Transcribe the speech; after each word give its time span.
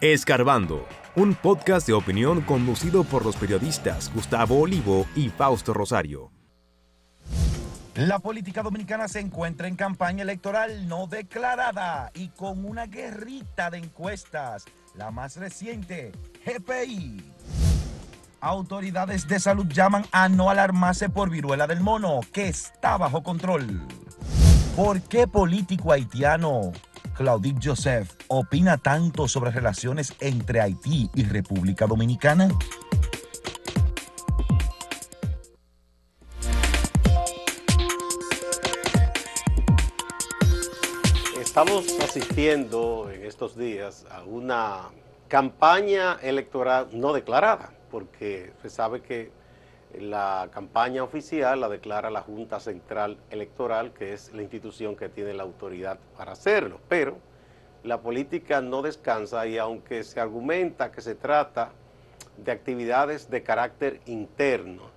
Escarbando, 0.00 0.88
un 1.14 1.34
podcast 1.34 1.86
de 1.86 1.92
opinión 1.92 2.40
conducido 2.40 3.04
por 3.04 3.22
los 3.22 3.36
periodistas 3.36 4.10
Gustavo 4.14 4.58
Olivo 4.58 5.06
y 5.14 5.28
Fausto 5.28 5.74
Rosario. 5.74 6.32
La 7.96 8.18
política 8.18 8.62
dominicana 8.62 9.08
se 9.08 9.20
encuentra 9.20 9.68
en 9.68 9.76
campaña 9.76 10.22
electoral 10.22 10.88
no 10.88 11.06
declarada 11.06 12.12
y 12.14 12.28
con 12.28 12.64
una 12.64 12.86
guerrita 12.86 13.68
de 13.68 13.76
encuestas. 13.76 14.64
La 14.94 15.10
más 15.10 15.36
reciente, 15.36 16.12
GPI. 16.46 17.22
Autoridades 18.40 19.28
de 19.28 19.38
salud 19.38 19.66
llaman 19.66 20.06
a 20.12 20.30
no 20.30 20.48
alarmarse 20.48 21.10
por 21.10 21.28
viruela 21.28 21.66
del 21.66 21.80
mono, 21.80 22.20
que 22.32 22.48
está 22.48 22.96
bajo 22.96 23.22
control. 23.22 23.82
¿Por 24.74 25.02
qué 25.02 25.28
político 25.28 25.92
haitiano 25.92 26.72
Claudit 27.20 27.58
Joseph 27.62 28.12
opina 28.28 28.78
tanto 28.78 29.28
sobre 29.28 29.50
relaciones 29.50 30.14
entre 30.20 30.62
Haití 30.62 31.10
y 31.14 31.24
República 31.24 31.86
Dominicana? 31.86 32.48
Estamos 41.38 41.84
asistiendo 42.02 43.10
en 43.12 43.26
estos 43.26 43.54
días 43.54 44.06
a 44.10 44.22
una 44.22 44.88
campaña 45.28 46.16
electoral 46.22 46.88
no 46.94 47.12
declarada, 47.12 47.74
porque 47.90 48.54
se 48.62 48.70
sabe 48.70 49.02
que 49.02 49.30
la 49.98 50.48
campaña 50.52 51.02
oficial 51.02 51.60
la 51.60 51.68
declara 51.68 52.10
la 52.10 52.22
Junta 52.22 52.60
Central 52.60 53.18
Electoral, 53.30 53.92
que 53.92 54.12
es 54.12 54.32
la 54.32 54.42
institución 54.42 54.96
que 54.96 55.08
tiene 55.08 55.34
la 55.34 55.42
autoridad 55.42 55.98
para 56.16 56.32
hacerlo. 56.32 56.80
Pero 56.88 57.18
la 57.82 58.00
política 58.00 58.60
no 58.60 58.82
descansa 58.82 59.46
y 59.46 59.58
aunque 59.58 60.04
se 60.04 60.20
argumenta 60.20 60.92
que 60.92 61.00
se 61.00 61.14
trata 61.14 61.72
de 62.36 62.52
actividades 62.52 63.30
de 63.30 63.42
carácter 63.42 64.00
interno 64.06 64.90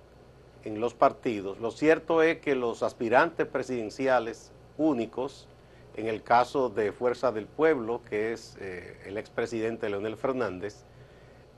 en 0.64 0.80
los 0.80 0.94
partidos, 0.94 1.58
lo 1.58 1.70
cierto 1.70 2.22
es 2.22 2.38
que 2.38 2.54
los 2.54 2.82
aspirantes 2.82 3.46
presidenciales 3.46 4.52
únicos, 4.78 5.48
en 5.96 6.06
el 6.06 6.22
caso 6.22 6.70
de 6.70 6.92
Fuerza 6.92 7.32
del 7.32 7.46
Pueblo, 7.46 8.02
que 8.08 8.32
es 8.32 8.56
eh, 8.60 8.98
el 9.06 9.18
expresidente 9.18 9.88
Leonel 9.88 10.16
Fernández, 10.16 10.84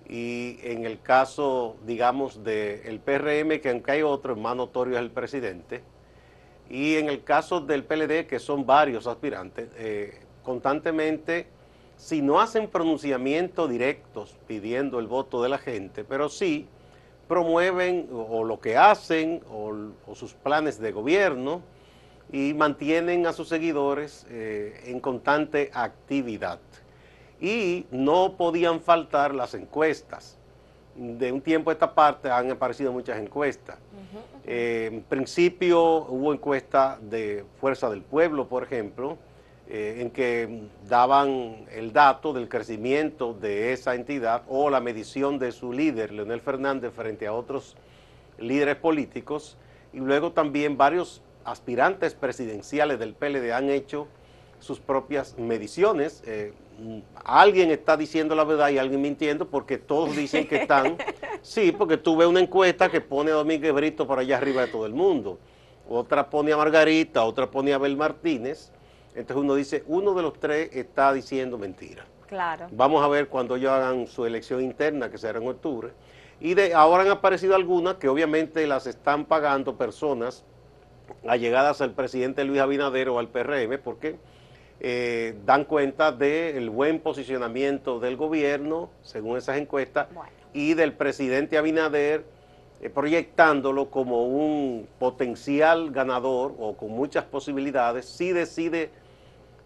y 0.08 0.58
en 0.62 0.84
el 0.84 1.00
caso, 1.00 1.76
digamos, 1.84 2.44
del 2.44 3.00
PRM, 3.00 3.60
que 3.60 3.70
aunque 3.70 3.92
hay 3.92 4.02
otro, 4.02 4.34
el 4.34 4.40
más 4.40 4.56
notorio 4.56 4.94
es 4.94 5.00
el 5.00 5.10
presidente, 5.10 5.82
y 6.68 6.96
en 6.96 7.08
el 7.08 7.24
caso 7.24 7.60
del 7.60 7.84
PLD, 7.84 8.26
que 8.26 8.38
son 8.38 8.66
varios 8.66 9.06
aspirantes, 9.06 9.68
eh, 9.76 10.20
constantemente, 10.42 11.48
si 11.96 12.22
no 12.22 12.40
hacen 12.40 12.68
pronunciamientos 12.68 13.68
directos 13.70 14.36
pidiendo 14.46 14.98
el 14.98 15.06
voto 15.06 15.42
de 15.42 15.48
la 15.48 15.58
gente, 15.58 16.04
pero 16.04 16.28
sí 16.28 16.68
promueven 17.26 18.08
o, 18.12 18.44
lo 18.44 18.60
que 18.60 18.76
hacen 18.76 19.42
o, 19.50 20.14
sus 20.14 20.34
planes 20.34 20.78
de 20.78 20.92
gobierno 20.92 21.62
y 22.30 22.54
mantienen 22.54 23.26
a 23.26 23.32
sus 23.32 23.48
seguidores 23.48 24.26
eh, 24.28 24.82
en 24.86 25.00
constante 25.00 25.70
actividad 25.72 26.60
y 27.40 27.86
no 27.90 28.36
podían 28.36 28.80
faltar 28.80 29.34
las 29.34 29.54
encuestas. 29.54 30.38
De 30.94 31.30
un 31.30 31.42
tiempo 31.42 31.70
a 31.70 31.74
esta 31.74 31.94
parte 31.94 32.30
han 32.30 32.50
aparecido 32.50 32.92
muchas 32.92 33.18
encuestas. 33.18 33.78
Eh, 34.46 34.88
en 34.92 35.02
principio 35.02 36.06
hubo 36.06 36.32
encuesta 36.32 36.98
de 37.00 37.44
Fuerza 37.60 37.90
del 37.90 38.02
Pueblo, 38.02 38.48
por 38.48 38.62
ejemplo, 38.62 39.18
eh, 39.68 39.98
en 40.00 40.10
que 40.10 40.68
daban 40.88 41.66
el 41.72 41.92
dato 41.92 42.32
del 42.32 42.48
crecimiento 42.48 43.34
de 43.34 43.72
esa 43.72 43.96
entidad 43.96 44.42
o 44.48 44.70
la 44.70 44.80
medición 44.80 45.38
de 45.38 45.50
su 45.50 45.72
líder, 45.72 46.12
Leonel 46.12 46.40
Fernández, 46.40 46.92
frente 46.94 47.26
a 47.26 47.32
otros 47.32 47.76
líderes 48.38 48.76
políticos. 48.76 49.58
Y 49.92 49.98
luego 49.98 50.32
también 50.32 50.76
varios 50.76 51.20
aspirantes 51.44 52.14
presidenciales 52.14 52.98
del 52.98 53.14
PLD 53.14 53.52
han 53.52 53.68
hecho 53.68 54.06
sus 54.60 54.78
propias 54.78 55.36
mediciones. 55.38 56.22
Eh, 56.26 56.52
alguien 57.24 57.70
está 57.70 57.96
diciendo 57.96 58.34
la 58.34 58.44
verdad 58.44 58.68
y 58.70 58.78
alguien 58.78 59.00
mintiendo 59.00 59.48
porque 59.48 59.78
todos 59.78 60.14
dicen 60.16 60.46
que 60.46 60.56
están. 60.56 60.96
Sí, 61.42 61.70
porque 61.70 61.96
tú 61.96 62.16
ves 62.16 62.26
una 62.26 62.40
encuesta 62.40 62.88
que 62.88 63.00
pone 63.00 63.30
a 63.30 63.34
Domínguez 63.34 63.72
Brito 63.72 64.04
por 64.04 64.18
allá 64.18 64.36
arriba 64.36 64.62
de 64.62 64.66
todo 64.66 64.84
el 64.84 64.92
mundo. 64.92 65.38
Otra 65.88 66.28
pone 66.28 66.52
a 66.52 66.56
Margarita, 66.56 67.22
otra 67.22 67.48
pone 67.48 67.72
a 67.72 67.76
Abel 67.76 67.96
Martínez. 67.96 68.72
Entonces 69.14 69.44
uno 69.44 69.54
dice, 69.54 69.84
uno 69.86 70.12
de 70.14 70.22
los 70.22 70.40
tres 70.40 70.70
está 70.72 71.12
diciendo 71.12 71.56
mentira. 71.56 72.04
Claro. 72.26 72.66
Vamos 72.72 73.04
a 73.04 73.06
ver 73.06 73.28
cuando 73.28 73.54
ellos 73.54 73.70
hagan 73.70 74.08
su 74.08 74.26
elección 74.26 74.60
interna, 74.60 75.08
que 75.08 75.18
será 75.18 75.38
en 75.38 75.46
octubre. 75.46 75.92
Y 76.40 76.54
de, 76.54 76.74
ahora 76.74 77.04
han 77.04 77.10
aparecido 77.10 77.54
algunas 77.54 77.94
que 77.94 78.08
obviamente 78.08 78.66
las 78.66 78.88
están 78.88 79.24
pagando 79.24 79.76
personas 79.76 80.44
allegadas 81.26 81.80
al 81.80 81.92
presidente 81.92 82.44
Luis 82.44 82.60
Abinader 82.60 83.08
o 83.08 83.20
al 83.20 83.28
PRM, 83.28 83.78
porque 83.82 84.16
eh, 84.80 85.36
dan 85.44 85.64
cuenta 85.64 86.12
del 86.12 86.70
buen 86.70 87.00
posicionamiento 87.00 87.98
del 87.98 88.16
gobierno, 88.16 88.90
según 89.02 89.38
esas 89.38 89.56
encuestas, 89.56 90.08
y 90.52 90.74
del 90.74 90.92
presidente 90.92 91.58
Abinader 91.58 92.24
eh, 92.80 92.90
proyectándolo 92.90 93.90
como 93.90 94.26
un 94.26 94.86
potencial 94.98 95.90
ganador 95.90 96.54
o 96.58 96.76
con 96.76 96.90
muchas 96.90 97.24
posibilidades 97.24 98.04
si 98.04 98.32
decide 98.32 98.90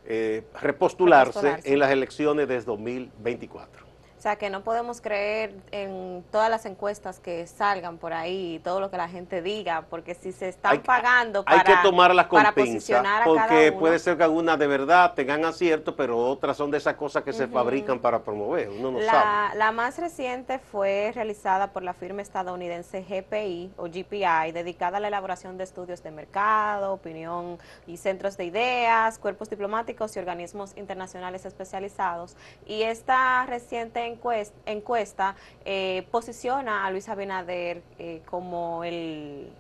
eh, 0.07 0.45
repostularse 0.61 1.57
en 1.65 1.79
las 1.81 1.91
elecciones 1.91 2.47
de 2.47 2.61
2024. 2.61 3.90
O 4.21 4.23
sea, 4.23 4.37
que 4.37 4.51
no 4.51 4.61
podemos 4.61 5.01
creer 5.01 5.55
en 5.71 6.23
todas 6.31 6.51
las 6.51 6.67
encuestas 6.67 7.19
que 7.21 7.47
salgan 7.47 7.97
por 7.97 8.13
ahí, 8.13 8.61
todo 8.63 8.79
lo 8.79 8.91
que 8.91 8.99
la 8.99 9.09
gente 9.09 9.41
diga, 9.41 9.87
porque 9.89 10.15
si 10.15 10.33
se 10.33 10.51
están 10.51 10.83
pagando 10.83 11.43
para, 11.43 11.57
hay 11.57 11.65
que 11.65 11.75
tomarlas 11.83 12.27
con 12.27 12.45
pinzas, 12.55 13.03
porque 13.25 13.73
puede 13.73 13.99
ser 13.99 14.19
que 14.19 14.23
algunas 14.25 14.59
de 14.59 14.67
verdad 14.67 15.15
tengan 15.15 15.47
acierto, 15.47 15.97
pero 15.97 16.19
otras 16.19 16.59
son 16.59 16.71
de 16.71 16.77
esas 16.77 16.97
cosas 16.97 17.23
que 17.23 17.33
se 17.33 17.49
fabrican 17.49 17.99
para 17.99 18.23
promover, 18.23 18.69
uno 18.69 18.91
no 18.91 18.99
la, 18.99 19.11
sabe. 19.11 19.57
La 19.57 19.73
más 19.73 19.97
reciente 19.97 20.59
fue 20.59 21.13
realizada 21.15 21.69
por 21.69 21.83
la 21.83 21.95
firma 21.95 22.21
estadounidense 22.21 23.01
GPI 23.01 23.73
o 23.79 23.85
GPI, 23.85 24.53
dedicada 24.53 24.99
a 24.99 25.01
la 25.01 25.09
elaboración 25.09 25.57
de 25.57 25.65
estudios 25.65 26.03
de 26.03 26.11
mercado, 26.11 26.93
opinión 26.93 27.57
y 27.87 27.97
centros 27.97 28.37
de 28.37 28.45
ideas, 28.45 29.19
cuerpos 29.19 29.49
diplomáticos 29.49 30.15
y 30.15 30.19
organismos 30.19 30.77
internacionales 30.77 31.47
especializados. 31.47 32.37
Y 32.67 32.83
esta 32.83 33.47
reciente 33.47 34.10
encuesta, 34.67 35.37
eh, 35.65 36.07
posiciona 36.11 36.87
a 36.87 36.91
Luis 36.91 37.09
Abinader 37.09 37.83
eh, 37.99 38.23
como 38.29 38.85
el 38.85 39.51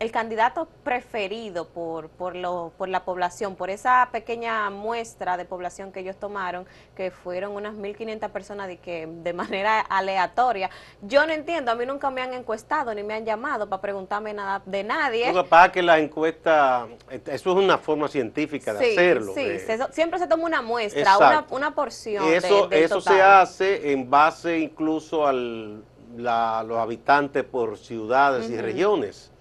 el 0.00 0.12
candidato 0.12 0.68
preferido 0.84 1.68
por, 1.68 2.08
por, 2.08 2.36
lo, 2.36 2.72
por 2.78 2.88
la 2.88 3.04
población, 3.04 3.56
por 3.56 3.68
esa 3.70 4.08
pequeña 4.12 4.70
muestra 4.70 5.36
de 5.36 5.44
población 5.44 5.90
que 5.90 6.00
ellos 6.00 6.16
tomaron, 6.16 6.66
que 6.96 7.10
fueron 7.10 7.52
unas 7.52 7.74
1.500 7.74 8.30
personas 8.30 8.68
de, 8.68 8.76
que, 8.76 9.06
de 9.06 9.32
manera 9.32 9.80
aleatoria. 9.80 10.70
Yo 11.02 11.26
no 11.26 11.32
entiendo, 11.32 11.72
a 11.72 11.74
mí 11.74 11.84
nunca 11.84 12.10
me 12.10 12.22
han 12.22 12.32
encuestado 12.32 12.94
ni 12.94 13.02
me 13.02 13.14
han 13.14 13.24
llamado 13.24 13.68
para 13.68 13.82
preguntarme 13.82 14.32
nada 14.32 14.62
de 14.64 14.84
nadie. 14.84 15.32
Lo 15.32 15.42
que 15.42 15.48
pasa 15.48 15.72
que 15.72 15.82
la 15.82 15.98
encuesta, 15.98 16.86
eso 17.10 17.50
es 17.50 17.56
una 17.56 17.78
forma 17.78 18.06
científica 18.08 18.74
de 18.74 18.92
hacerlo. 18.92 19.34
Sí, 19.34 19.40
eh. 19.40 19.78
siempre 19.90 20.18
se 20.20 20.28
toma 20.28 20.44
una 20.44 20.62
muestra, 20.62 21.18
una, 21.18 21.46
una, 21.50 21.74
porción. 21.74 22.24
Eso, 22.32 22.70
eso 22.70 23.00
se 23.00 23.20
hace 23.20 23.92
en 23.92 24.08
base 24.08 24.58
incluso 24.58 25.26
a 25.26 25.32
los 25.32 26.78
habitantes 26.78 27.42
por 27.42 27.76
ciudades 27.78 28.48
y 28.48 28.56
regiones. 28.60 29.32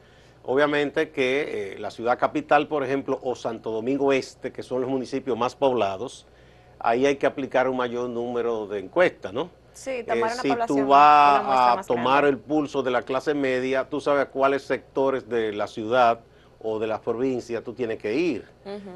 Obviamente 0.50 1.10
que 1.10 1.74
eh, 1.74 1.78
la 1.78 1.92
ciudad 1.92 2.18
capital, 2.18 2.70
por 2.70 2.82
ejemplo, 2.82 3.20
o 3.22 3.36
Santo 3.36 3.70
Domingo 3.70 4.14
Este, 4.14 4.54
que 4.54 4.64
son 4.64 4.80
los 4.80 4.90
municipios 4.90 5.38
más 5.38 5.58
poblados, 5.58 6.26
ahí 6.80 7.06
hay 7.06 7.18
que 7.18 7.26
aplicar 7.26 7.68
un 7.68 7.76
mayor 7.76 8.10
número 8.10 8.66
de 8.66 8.80
encuestas, 8.80 9.34
¿no? 9.34 9.50
Sí, 9.74 10.06
tomar 10.08 10.32
eh, 10.32 10.36
si 10.42 10.50
tú 10.66 10.88
vas 10.88 11.80
a 11.80 11.82
tomar 11.86 12.24
el 12.24 12.38
pulso 12.38 12.82
de 12.82 12.92
la 12.92 13.02
clase 13.02 13.34
media, 13.34 13.90
tú 13.90 14.00
sabes 14.00 14.24
a 14.24 14.30
cuáles 14.30 14.64
sectores 14.64 15.28
de 15.28 15.52
la 15.52 15.68
ciudad 15.68 16.22
o 16.62 16.80
de 16.80 16.88
la 16.88 17.02
provincia 17.02 17.62
tú 17.62 17.74
tienes 17.74 18.00
que 18.00 18.16
ir. 18.16 18.46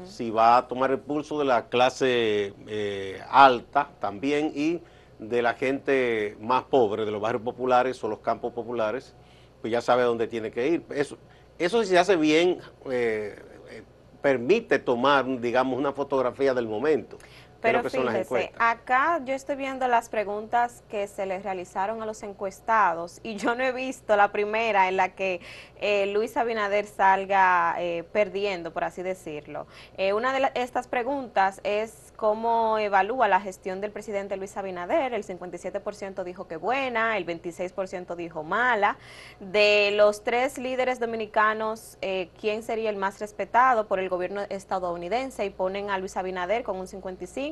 Si 0.04 0.30
vas 0.30 0.62
a 0.62 0.68
tomar 0.68 0.90
el 0.90 1.00
pulso 1.00 1.38
de 1.38 1.44
la 1.44 1.66
clase 1.68 2.54
eh, 2.66 3.20
alta 3.28 3.90
también 4.00 4.52
y 4.54 4.80
de 5.18 5.42
la 5.42 5.52
gente 5.52 6.34
más 6.40 6.64
pobre, 6.64 7.04
de 7.04 7.10
los 7.10 7.20
barrios 7.20 7.42
populares 7.42 8.02
o 8.02 8.08
los 8.08 8.20
campos 8.20 8.54
populares, 8.54 9.14
pues 9.60 9.70
ya 9.70 9.82
sabe 9.82 10.02
dónde 10.02 10.26
tiene 10.26 10.50
que 10.50 10.66
ir. 10.66 10.84
Eso, 10.90 11.18
eso 11.64 11.82
si 11.82 11.90
se 11.90 11.98
hace 11.98 12.16
bien, 12.16 12.58
eh, 12.90 13.36
eh, 13.70 13.82
permite 14.20 14.78
tomar, 14.78 15.40
digamos, 15.40 15.78
una 15.78 15.92
fotografía 15.92 16.54
del 16.54 16.66
momento. 16.66 17.18
Pero 17.62 17.88
fíjese, 17.88 18.52
acá 18.58 19.20
yo 19.24 19.34
estoy 19.34 19.54
viendo 19.54 19.86
las 19.86 20.08
preguntas 20.08 20.82
que 20.90 21.06
se 21.06 21.26
les 21.26 21.44
realizaron 21.44 22.02
a 22.02 22.06
los 22.06 22.24
encuestados 22.24 23.20
y 23.22 23.36
yo 23.36 23.54
no 23.54 23.62
he 23.62 23.72
visto 23.72 24.16
la 24.16 24.32
primera 24.32 24.88
en 24.88 24.96
la 24.96 25.10
que 25.10 25.40
eh, 25.80 26.06
Luis 26.06 26.36
Abinader 26.36 26.86
salga 26.86 27.76
eh, 27.78 28.04
perdiendo, 28.12 28.72
por 28.72 28.84
así 28.84 29.02
decirlo. 29.02 29.66
Eh, 29.96 30.12
una 30.12 30.32
de 30.32 30.50
estas 30.54 30.88
preguntas 30.88 31.60
es 31.62 32.12
cómo 32.16 32.78
evalúa 32.78 33.28
la 33.28 33.40
gestión 33.40 33.80
del 33.80 33.92
presidente 33.92 34.36
Luis 34.36 34.56
Abinader. 34.56 35.14
El 35.14 35.24
57% 35.24 36.24
dijo 36.24 36.48
que 36.48 36.56
buena, 36.56 37.16
el 37.16 37.26
26% 37.26 38.16
dijo 38.16 38.42
mala. 38.42 38.96
De 39.38 39.92
los 39.94 40.24
tres 40.24 40.58
líderes 40.58 40.98
dominicanos, 40.98 41.98
¿quién 42.40 42.62
sería 42.62 42.90
el 42.90 42.96
más 42.96 43.20
respetado 43.20 43.86
por 43.86 43.98
el 43.98 44.08
gobierno 44.08 44.42
estadounidense? 44.48 45.44
Y 45.44 45.50
ponen 45.50 45.90
a 45.90 45.98
Luis 45.98 46.16
Abinader 46.16 46.62
con 46.62 46.76
un 46.78 46.86
55, 46.86 47.51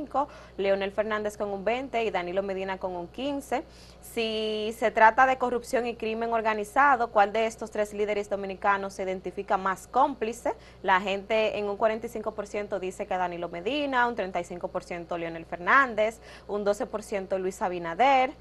Leonel 0.57 0.93
Fernández 0.93 1.37
con 1.37 1.51
un 1.51 1.65
20 1.65 2.05
y 2.05 2.11
Danilo 2.11 2.43
Medina 2.43 2.79
con 2.79 2.97
un 2.97 3.09
15. 3.09 3.65
Si 4.01 4.75
se 4.79 4.91
trata 4.91 5.27
de 5.27 5.39
corrupción 5.39 5.87
y 5.87 5.95
crimen 5.95 6.33
organizado, 6.33 7.11
¿cuál 7.11 7.33
de 7.33 7.47
estos 7.47 7.71
tres 7.71 7.93
líderes 7.93 8.31
dominicanos 8.31 8.95
se 8.95 9.03
identifica 9.03 9.57
más 9.57 9.87
cómplice? 9.87 10.55
La 10.83 11.01
gente 11.01 11.59
en 11.59 11.69
un 11.69 11.79
45% 11.79 12.79
dice 12.79 13.07
que 13.07 13.17
Danilo 13.17 13.49
Medina, 13.49 14.07
un 14.07 14.17
35% 14.17 15.19
Leonel 15.19 15.45
Fernández, 15.45 16.21
un 16.49 16.65
12% 16.65 17.39
Luis 17.39 17.61
Abinader 17.63 18.33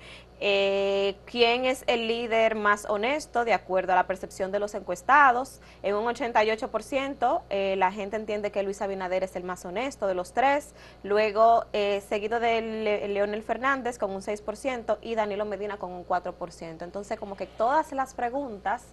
eh, 0.41 1.17
quién 1.25 1.65
es 1.65 1.83
el 1.87 2.07
líder 2.07 2.55
más 2.55 2.85
honesto 2.85 3.43
de 3.43 3.53
acuerdo 3.53 3.91
a 3.91 3.95
la 3.95 4.07
percepción 4.07 4.51
de 4.51 4.59
los 4.59 4.73
encuestados. 4.73 5.59
En 5.83 5.95
un 5.95 6.05
88% 6.05 7.41
eh, 7.49 7.75
la 7.77 7.91
gente 7.91 8.15
entiende 8.15 8.51
que 8.51 8.63
Luis 8.63 8.81
Abinader 8.81 9.23
es 9.23 9.35
el 9.35 9.43
más 9.43 9.65
honesto 9.65 10.07
de 10.07 10.13
los 10.13 10.33
tres, 10.33 10.73
luego 11.03 11.65
eh, 11.73 12.01
seguido 12.07 12.39
de 12.39 13.07
Leonel 13.09 13.43
Fernández 13.43 13.97
con 13.97 14.11
un 14.11 14.21
6% 14.21 14.97
y 15.01 15.15
Danilo 15.15 15.45
Medina 15.45 15.77
con 15.77 15.91
un 15.91 16.05
4%. 16.05 16.83
Entonces 16.83 17.19
como 17.19 17.35
que 17.35 17.45
todas 17.45 17.91
las 17.91 18.13
preguntas 18.13 18.85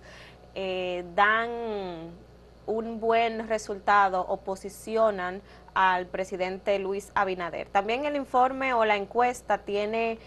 dan 1.15 1.51
un 2.67 3.01
buen 3.01 3.49
resultado 3.49 4.23
o 4.27 4.39
posicionan 4.39 5.43
al 5.75 6.07
presidente 6.07 6.79
Luis 6.79 7.13
Abinader. 7.15 7.69
También 7.69 8.07
el 8.07 8.17
informe 8.17 8.73
o 8.75 8.85
la 8.85 8.97
encuesta 8.97 9.59
tiene 9.59 10.19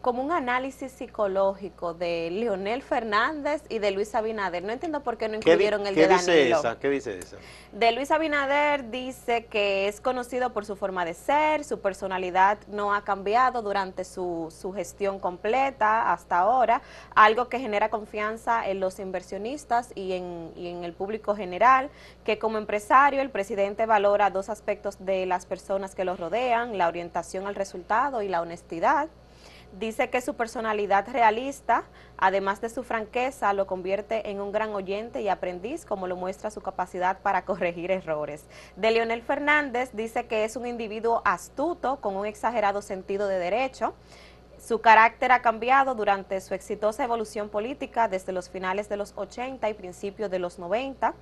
como 0.00 0.22
un 0.22 0.32
análisis 0.32 0.92
psicológico 0.92 1.94
de 1.94 2.30
Leonel 2.30 2.82
Fernández 2.82 3.62
y 3.68 3.78
de 3.78 3.90
Luis 3.90 4.14
Abinader. 4.14 4.62
No 4.62 4.72
entiendo 4.72 5.02
por 5.02 5.16
qué 5.16 5.28
no 5.28 5.36
incluyeron 5.36 5.86
el 5.86 5.94
de 5.94 6.06
Danilo. 6.06 6.58
Esa? 6.58 6.78
¿Qué 6.78 6.88
dice 6.88 7.18
esa? 7.18 7.36
De 7.72 7.92
Luis 7.92 8.10
Abinader 8.10 8.90
dice 8.90 9.46
que 9.46 9.88
es 9.88 10.00
conocido 10.00 10.52
por 10.52 10.64
su 10.64 10.76
forma 10.76 11.04
de 11.04 11.14
ser, 11.14 11.64
su 11.64 11.80
personalidad 11.80 12.58
no 12.68 12.94
ha 12.94 13.04
cambiado 13.04 13.62
durante 13.62 14.04
su, 14.04 14.54
su 14.56 14.72
gestión 14.72 15.18
completa 15.18 16.12
hasta 16.12 16.38
ahora, 16.38 16.82
algo 17.14 17.48
que 17.48 17.58
genera 17.58 17.90
confianza 17.90 18.68
en 18.68 18.80
los 18.80 18.98
inversionistas 18.98 19.90
y 19.94 20.12
en, 20.12 20.52
y 20.56 20.68
en 20.68 20.84
el 20.84 20.92
público 20.92 21.34
general, 21.34 21.90
que 22.24 22.38
como 22.38 22.58
empresario 22.58 23.20
el 23.20 23.30
presidente 23.30 23.86
valora 23.86 24.30
dos 24.30 24.48
aspectos 24.48 25.04
de 25.04 25.26
las 25.26 25.46
personas 25.46 25.94
que 25.94 26.04
lo 26.04 26.16
rodean, 26.16 26.78
la 26.78 26.88
orientación 26.88 27.46
al 27.46 27.54
resultado 27.54 28.22
y 28.22 28.28
la 28.28 28.40
honestidad. 28.40 29.08
Dice 29.72 30.08
que 30.08 30.22
su 30.22 30.34
personalidad 30.34 31.06
realista, 31.08 31.84
además 32.16 32.60
de 32.60 32.70
su 32.70 32.82
franqueza, 32.82 33.52
lo 33.52 33.66
convierte 33.66 34.30
en 34.30 34.40
un 34.40 34.50
gran 34.50 34.70
oyente 34.74 35.20
y 35.20 35.28
aprendiz, 35.28 35.84
como 35.84 36.06
lo 36.06 36.16
muestra 36.16 36.50
su 36.50 36.62
capacidad 36.62 37.20
para 37.20 37.44
corregir 37.44 37.90
errores. 37.90 38.46
De 38.76 38.90
Leonel 38.90 39.22
Fernández 39.22 39.90
dice 39.92 40.26
que 40.26 40.44
es 40.44 40.56
un 40.56 40.66
individuo 40.66 41.20
astuto, 41.24 42.00
con 42.00 42.16
un 42.16 42.24
exagerado 42.24 42.80
sentido 42.80 43.28
de 43.28 43.38
derecho. 43.38 43.94
Su 44.58 44.80
carácter 44.80 45.30
ha 45.30 45.42
cambiado 45.42 45.94
durante 45.94 46.40
su 46.40 46.54
exitosa 46.54 47.04
evolución 47.04 47.48
política 47.48 48.08
desde 48.08 48.32
los 48.32 48.50
finales 48.50 48.88
de 48.88 48.96
los 48.96 49.12
80 49.16 49.68
y 49.70 49.74
principios 49.74 50.30
de 50.30 50.40
los 50.40 50.58
90 50.58 51.14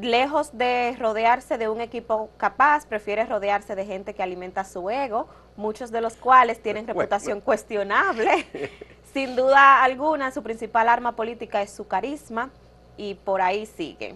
lejos 0.00 0.56
de 0.56 0.96
rodearse 0.98 1.58
de 1.58 1.68
un 1.68 1.80
equipo 1.80 2.30
capaz, 2.36 2.86
prefiere 2.86 3.24
rodearse 3.24 3.74
de 3.74 3.84
gente 3.84 4.14
que 4.14 4.22
alimenta 4.22 4.64
su 4.64 4.90
ego, 4.90 5.26
muchos 5.56 5.90
de 5.90 6.00
los 6.00 6.14
cuales 6.14 6.62
tienen 6.62 6.86
reputación 6.86 7.40
cuestionable. 7.40 8.46
Sin 9.12 9.36
duda 9.36 9.82
alguna, 9.82 10.30
su 10.30 10.42
principal 10.42 10.88
arma 10.88 11.12
política 11.16 11.62
es 11.62 11.72
su 11.72 11.86
carisma 11.86 12.50
y 12.96 13.14
por 13.14 13.40
ahí 13.40 13.66
sigue. 13.66 14.14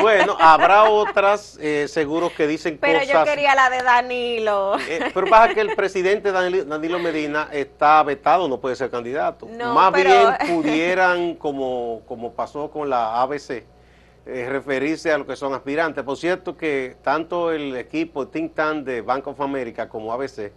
Bueno, 0.00 0.36
habrá 0.38 0.84
otras 0.84 1.58
eh, 1.60 1.86
seguros 1.88 2.32
que 2.32 2.46
dicen 2.46 2.78
pero 2.78 3.00
cosas... 3.00 3.08
Pero 3.08 3.24
yo 3.24 3.30
quería 3.30 3.54
la 3.54 3.70
de 3.70 3.82
Danilo. 3.82 4.78
Eh, 4.88 5.10
pero 5.12 5.26
pasa 5.26 5.54
que 5.54 5.60
el 5.60 5.74
presidente 5.74 6.30
Danilo, 6.30 6.98
Medina 6.98 7.48
está 7.52 8.02
vetado, 8.02 8.48
no 8.48 8.60
puede 8.60 8.76
ser 8.76 8.90
candidato. 8.90 9.46
Más 9.46 9.92
bien 9.92 10.36
pudieran, 10.46 11.34
como, 11.34 12.02
como 12.06 12.32
pasó 12.32 12.70
con 12.70 12.88
la 12.88 13.20
ABC, 13.22 13.64
eh, 14.30 14.46
referirse 14.46 15.10
a 15.10 15.16
lo 15.16 15.26
que 15.26 15.36
son 15.36 15.54
aspirantes. 15.54 16.04
Por 16.04 16.18
cierto 16.18 16.54
que 16.54 16.96
tanto 17.02 17.50
el 17.50 17.74
equipo 17.74 18.28
Think 18.28 18.54
Tank 18.54 18.84
de 18.84 19.00
Bank 19.00 19.26
of 19.26 19.40
America 19.40 19.88
como 19.88 20.12
ABC 20.12 20.52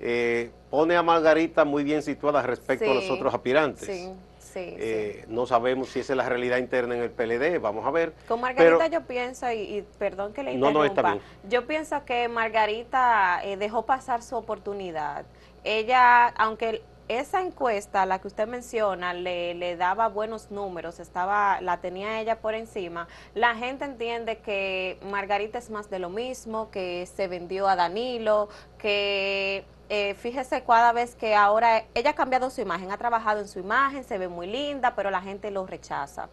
eh, 0.00 0.50
pone 0.70 0.96
a 0.96 1.02
Margarita 1.02 1.66
muy 1.66 1.84
bien 1.84 2.00
situada 2.00 2.40
respecto 2.40 2.90
a 2.90 2.94
los 2.94 3.10
otros 3.10 3.34
aspirantes. 3.34 3.84
Sí. 3.84 4.10
Eh, 4.54 5.24
sí, 5.26 5.32
no 5.32 5.44
sabemos 5.44 5.90
si 5.90 6.00
esa 6.00 6.14
es 6.14 6.16
la 6.16 6.30
realidad 6.30 6.56
interna 6.56 6.96
en 6.96 7.02
el 7.02 7.10
PLD, 7.10 7.60
vamos 7.60 7.84
a 7.84 7.90
ver. 7.90 8.14
Con 8.26 8.40
Margarita 8.40 8.86
yo 8.86 9.02
pienso, 9.02 9.52
y, 9.52 9.84
perdón 9.98 10.32
que 10.32 10.42
le 10.42 10.54
interrumpa, 10.54 11.18
yo 11.46 11.66
pienso 11.66 12.02
que 12.06 12.26
Margarita 12.26 13.42
dejó 13.58 13.84
pasar 13.84 14.22
su 14.22 14.34
oportunidad. 14.34 15.26
Ella, 15.62 16.28
aunque 16.28 16.82
esa 17.18 17.40
encuesta, 17.40 18.06
la 18.06 18.20
que 18.20 18.28
usted 18.28 18.46
menciona, 18.46 19.12
le, 19.14 19.54
le, 19.54 19.76
daba 19.76 20.08
buenos 20.08 20.50
números, 20.50 21.00
estaba, 21.00 21.60
la 21.60 21.80
tenía 21.80 22.20
ella 22.20 22.40
por 22.40 22.54
encima. 22.54 23.08
La 23.34 23.56
gente 23.56 23.84
entiende 23.84 24.38
que 24.38 24.98
Margarita 25.10 25.58
es 25.58 25.70
más 25.70 25.90
de 25.90 25.98
lo 25.98 26.08
mismo, 26.08 26.70
que 26.70 27.06
se 27.06 27.26
vendió 27.26 27.68
a 27.68 27.74
Danilo, 27.74 28.48
que 28.78 29.64
eh, 29.88 30.14
fíjese 30.14 30.62
cada 30.62 30.92
vez 30.92 31.16
que 31.16 31.34
ahora 31.34 31.84
ella 31.94 32.10
ha 32.10 32.14
cambiado 32.14 32.48
su 32.48 32.60
imagen, 32.60 32.92
ha 32.92 32.96
trabajado 32.96 33.40
en 33.40 33.48
su 33.48 33.58
imagen, 33.58 34.04
se 34.04 34.16
ve 34.16 34.28
muy 34.28 34.46
linda, 34.46 34.94
pero 34.94 35.10
la 35.10 35.20
gente 35.20 35.50
lo 35.50 35.66
rechaza 35.66 36.28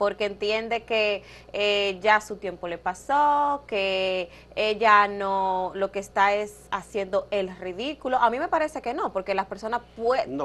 porque 0.00 0.24
entiende 0.24 0.84
que 0.84 1.22
eh, 1.52 1.98
ya 2.00 2.22
su 2.22 2.36
tiempo 2.36 2.66
le 2.68 2.78
pasó, 2.78 3.64
que 3.66 4.30
ella 4.56 5.06
no, 5.08 5.72
lo 5.74 5.92
que 5.92 5.98
está 5.98 6.32
es 6.32 6.68
haciendo 6.70 7.28
el 7.30 7.54
ridículo. 7.54 8.16
A 8.16 8.30
mí 8.30 8.38
me 8.38 8.48
parece 8.48 8.80
que 8.80 8.94
no, 8.94 9.12
porque 9.12 9.34
las 9.34 9.44
personas 9.44 9.82
pueden 9.98 10.40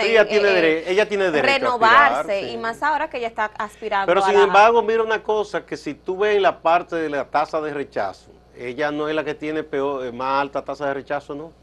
ella 0.00 0.26
tiene, 0.26 0.48
eh, 0.48 0.90
ella 0.90 1.08
tiene 1.08 1.30
derecho 1.30 1.54
renovarse, 1.54 2.50
y 2.50 2.56
más 2.56 2.82
ahora 2.82 3.08
que 3.08 3.18
ella 3.18 3.28
está 3.28 3.52
aspirando. 3.58 4.12
Pero 4.12 4.22
sin 4.22 4.40
embargo, 4.40 4.82
mira 4.82 5.04
una 5.04 5.22
cosa, 5.22 5.64
que 5.64 5.76
si 5.76 5.94
tú 5.94 6.18
ves 6.18 6.42
la 6.42 6.60
parte 6.60 6.96
de 6.96 7.08
la 7.10 7.30
tasa 7.30 7.60
de 7.60 7.72
rechazo, 7.72 8.32
ella 8.56 8.90
no 8.90 9.08
es 9.08 9.14
la 9.14 9.22
que 9.22 9.36
tiene 9.36 9.62
peor, 9.62 10.04
eh, 10.04 10.10
más 10.10 10.42
alta 10.42 10.64
tasa 10.64 10.88
de 10.88 10.94
rechazo, 10.94 11.36
¿no? 11.36 11.59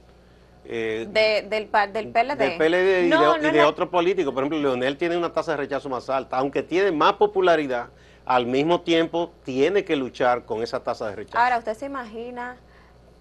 Eh, 0.70 1.08
del, 1.10 1.50
del 1.50 1.68
PLD. 1.70 2.38
Del 2.38 2.58
PLD 2.58 3.06
y 3.06 3.52
de, 3.52 3.64
otros 3.64 3.88
políticos. 3.88 4.34
Por 4.34 4.44
ejemplo, 4.44 4.60
Leonel 4.60 4.98
tiene 4.98 5.16
una 5.16 5.32
tasa 5.32 5.52
de 5.52 5.58
rechazo 5.58 5.88
más 5.88 6.10
alta, 6.10 6.38
aunque 6.38 6.62
tiene 6.62 6.92
más 6.92 7.14
popularidad, 7.14 7.88
al 8.26 8.46
mismo 8.46 8.82
tiempo 8.82 9.32
tiene 9.46 9.86
que 9.86 9.96
luchar 9.96 10.44
con 10.44 10.62
esa 10.62 10.84
tasa 10.84 11.08
de 11.10 11.16
rechazo. 11.16 11.38
Ahora, 11.38 11.58
¿usted 11.60 11.74
se 11.74 11.86
imagina 11.86 12.58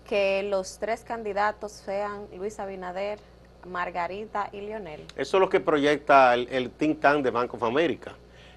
que 0.09 0.43
los 0.43 0.79
tres 0.81 1.05
candidatos 1.05 1.71
sean 1.71 2.27
Luis 2.37 2.59
Abinader, 2.59 3.21
Margarita 3.65 4.51
y 4.53 4.63
Leonel? 4.63 5.05
Eso 5.17 5.37
es 5.37 5.41
lo 5.41 5.49
que 5.49 5.61
proyecta 5.61 6.35
el, 6.35 6.49
el 6.51 6.71
think 6.71 7.01
tank 7.01 7.23
de 7.23 7.31
Bank 7.31 7.55
of 7.55 7.63
America, 7.63 8.15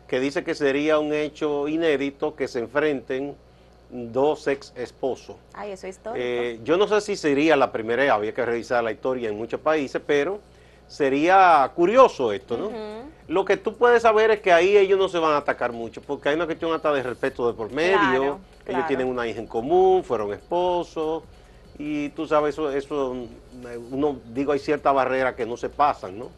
que 0.08 0.20
dice 0.20 0.44
que 0.44 0.56
sería 0.56 0.98
un 0.98 1.14
hecho 1.14 1.68
inédito 1.68 2.36
que 2.36 2.48
se 2.48 2.60
enfrenten 2.60 3.36
dos 3.90 4.48
ex 4.48 4.74
esposos. 4.76 5.36
Ay, 5.54 5.72
eso 5.72 5.88
es. 5.88 6.00
Eh, 6.16 6.60
yo 6.64 6.78
no 6.78 6.88
sé 6.88 7.02
si 7.02 7.16
sería 7.16 7.56
la 7.56 7.72
primera, 7.72 8.14
había 8.14 8.34
que 8.34 8.46
revisar 8.46 8.84
la 8.84 8.92
historia 8.92 9.30
en 9.30 9.38
muchos 9.38 9.60
países, 9.60 10.02
pero 10.06 10.40
sería 10.88 11.72
curioso 11.76 12.32
esto, 12.32 12.58
¿no? 12.58 12.72
Lo 13.28 13.46
que 13.46 13.58
tú 13.58 13.76
puedes 13.76 14.02
saber 14.02 14.32
es 14.32 14.40
que 14.40 14.52
ahí 14.52 14.76
ellos 14.76 14.98
no 14.98 15.08
se 15.08 15.20
van 15.20 15.34
a 15.34 15.38
atacar 15.38 15.72
mucho, 15.72 16.02
porque 16.02 16.30
hay 16.30 16.36
una 16.36 16.46
cuestión 16.46 16.74
hasta 16.74 16.92
de 16.92 17.04
respeto 17.04 17.48
de 17.48 17.54
por 17.54 17.72
medio, 17.72 18.40
ellos 18.66 18.88
tienen 18.88 19.08
una 19.08 19.28
hija 19.28 19.40
en 19.40 19.48
común, 19.48 20.04
fueron 20.04 20.34
esposos, 20.34 21.24
y 21.82 22.10
tú 22.10 22.28
sabes, 22.28 22.56
eso, 22.56 22.70
eso 22.74 23.16
uno, 23.90 24.20
digo, 24.34 24.52
hay 24.52 24.60
cierta 24.60 24.92
barrera 24.92 25.34
que 25.34 25.46
no 25.46 25.56
se 25.56 25.70
pasan, 25.70 26.20
¿no? 26.20 26.30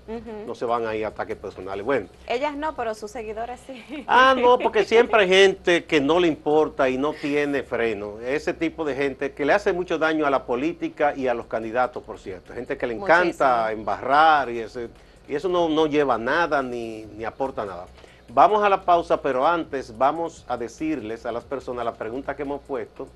No 0.45 0.53
se 0.53 0.65
van 0.65 0.85
a 0.85 0.95
ir 0.95 1.03
a 1.03 1.07
ataques 1.07 1.35
personales. 1.35 1.83
Bueno. 1.83 2.09
Ellas 2.27 2.55
no, 2.55 2.75
pero 2.75 2.93
sus 2.93 3.09
seguidores 3.09 3.59
sí. 3.65 4.05
Ah, 4.07 4.35
no, 4.37 4.59
porque 4.59 4.85
siempre 4.85 5.23
hay 5.23 5.27
gente 5.47 5.85
que 5.85 5.99
no 5.99 6.19
le 6.19 6.27
importa 6.27 6.89
y 6.89 6.99
no 6.99 7.13
tiene 7.13 7.63
freno. 7.63 8.19
Ese 8.19 8.53
tipo 8.53 8.85
de 8.85 8.93
gente 8.93 9.31
que 9.33 9.43
le 9.43 9.53
hace 9.53 9.73
mucho 9.73 9.97
daño 9.97 10.27
a 10.27 10.29
la 10.29 10.45
política 10.45 11.15
y 11.15 11.27
a 11.27 11.33
los 11.33 11.47
candidatos, 11.47 12.03
por 12.03 12.19
cierto. 12.19 12.53
Gente 12.53 12.77
que 12.77 12.85
le 12.85 12.93
encanta 12.93 13.71
embarrar 13.71 14.47
y, 14.51 14.59
ese, 14.59 14.89
y 15.27 15.33
eso 15.33 15.49
no, 15.49 15.67
no 15.69 15.87
lleva 15.87 16.19
nada 16.19 16.61
ni, 16.61 17.05
ni 17.17 17.25
aporta 17.25 17.65
nada. 17.65 17.87
Vamos 18.29 18.63
a 18.63 18.69
la 18.69 18.83
pausa, 18.83 19.19
pero 19.19 19.47
antes 19.47 19.97
vamos 19.97 20.45
a 20.47 20.55
decirles 20.55 21.25
a 21.25 21.31
las 21.31 21.43
personas 21.45 21.83
la 21.83 21.95
pregunta 21.95 22.35
que 22.35 22.43
hemos 22.43 22.61
puesto 22.61 23.07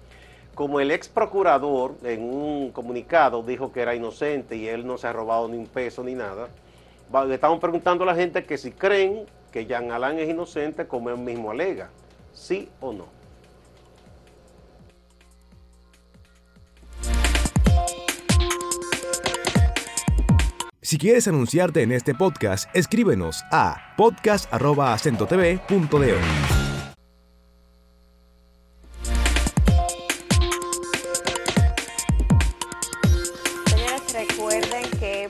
como 0.55 0.79
el 0.79 0.89
ex 0.89 1.07
procurador 1.09 1.95
en 2.03 2.23
un 2.23 2.71
comunicado 2.71 3.43
dijo 3.43 3.71
que 3.71 3.81
era 3.81 3.93
inocente 3.93 4.55
y 4.55 4.67
él 4.67 4.87
no 4.87 4.97
se 4.97 5.05
ha 5.07 5.13
robado 5.13 5.47
ni 5.49 5.57
un 5.57 5.67
peso 5.67 6.03
ni 6.03 6.15
nada, 6.15 6.47
le 7.27 7.35
estamos 7.35 7.59
preguntando 7.59 8.03
a 8.03 8.07
la 8.07 8.15
gente 8.15 8.45
que 8.45 8.57
si 8.57 8.71
creen 8.71 9.25
que 9.51 9.65
Jean 9.65 9.91
Alain 9.91 10.17
es 10.17 10.29
inocente 10.29 10.87
como 10.87 11.09
él 11.09 11.17
mismo 11.17 11.51
alega, 11.51 11.89
sí 12.33 12.69
o 12.79 12.93
no. 12.93 13.13
Si 20.81 20.97
quieres 20.97 21.27
anunciarte 21.27 21.81
en 21.81 21.91
este 21.91 22.13
podcast, 22.13 22.73
escríbenos 22.75 23.43
a 23.51 23.95
podcast.acentotv.de. 23.97 26.64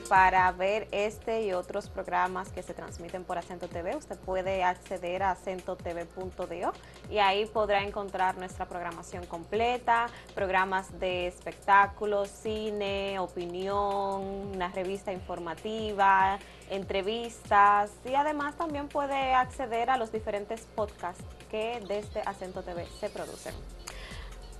para 0.08 0.50
ver 0.52 0.88
este 0.92 1.42
y 1.42 1.52
otros 1.52 1.88
programas 1.88 2.50
que 2.50 2.62
se 2.62 2.74
transmiten 2.74 3.24
por 3.24 3.38
Acento 3.38 3.68
TV, 3.68 3.96
usted 3.96 4.18
puede 4.18 4.62
acceder 4.62 5.22
a 5.22 5.32
acentotv.do 5.32 6.72
y 7.10 7.18
ahí 7.18 7.46
podrá 7.46 7.82
encontrar 7.82 8.36
nuestra 8.36 8.66
programación 8.66 9.26
completa, 9.26 10.06
programas 10.34 10.98
de 11.00 11.26
espectáculos, 11.26 12.28
cine, 12.28 13.18
opinión, 13.18 14.22
una 14.54 14.68
revista 14.68 15.12
informativa, 15.12 16.38
entrevistas 16.70 17.90
y 18.04 18.14
además 18.14 18.56
también 18.56 18.88
puede 18.88 19.34
acceder 19.34 19.90
a 19.90 19.96
los 19.96 20.12
diferentes 20.12 20.66
podcasts 20.74 21.24
que 21.50 21.82
desde 21.86 22.20
Acento 22.20 22.62
TV 22.62 22.86
se 23.00 23.08
producen. 23.08 23.54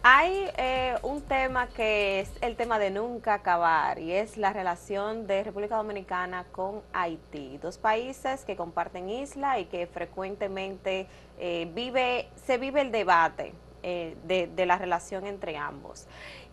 Hay 0.08 0.48
eh, 0.56 0.94
un 1.02 1.20
tema 1.20 1.66
que 1.66 2.20
es 2.20 2.30
el 2.40 2.54
tema 2.54 2.78
de 2.78 2.92
nunca 2.92 3.34
acabar 3.34 3.98
y 3.98 4.12
es 4.12 4.36
la 4.36 4.52
relación 4.52 5.26
de 5.26 5.42
República 5.42 5.78
Dominicana 5.78 6.44
con 6.52 6.80
Haití, 6.92 7.58
dos 7.58 7.76
países 7.76 8.44
que 8.44 8.54
comparten 8.54 9.10
isla 9.10 9.58
y 9.58 9.64
que 9.64 9.88
frecuentemente 9.88 11.08
eh, 11.40 11.68
vive, 11.74 12.28
se 12.36 12.56
vive 12.56 12.82
el 12.82 12.92
debate 12.92 13.52
eh, 13.82 14.16
de, 14.28 14.46
de, 14.46 14.64
la 14.64 14.78
relación 14.78 15.26
entre 15.26 15.56
ambos. 15.56 16.06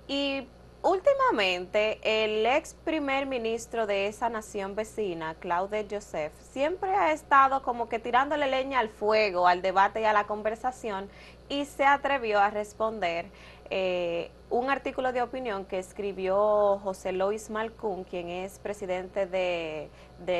Y 0.08 0.48
últimamente 0.84 2.00
el 2.04 2.46
ex 2.46 2.76
primer 2.84 3.26
ministro 3.26 3.88
de 3.88 4.08
esa 4.08 4.30
nación 4.30 4.76
vecina, 4.76 5.36
Claude 5.36 5.88
Joseph, 5.90 6.34
siempre 6.52 6.94
ha 6.94 7.14
estado 7.14 7.64
como 7.64 7.90
que 7.90 8.00
tirándole 8.00 8.48
leña 8.48 8.80
al 8.80 8.90
fuego, 8.90 9.48
al 9.48 9.62
debate 9.62 10.02
y 10.02 10.06
a 10.06 10.14
la 10.14 10.28
conversación 10.28 11.10
y 11.50 11.66
se 11.66 11.86
atrevió 11.86 12.40
a 12.40 12.50
responder 12.50 13.26
eh, 13.76 14.30
un 14.52 14.70
artículo 14.70 15.12
de 15.12 15.24
opinión 15.24 15.66
que 15.66 15.80
escribió 15.80 16.78
José 16.84 17.12
Luis 17.12 17.50
Malcún, 17.50 18.04
quien 18.04 18.30
es 18.30 18.60
presidente 18.60 19.26
de, 19.26 19.90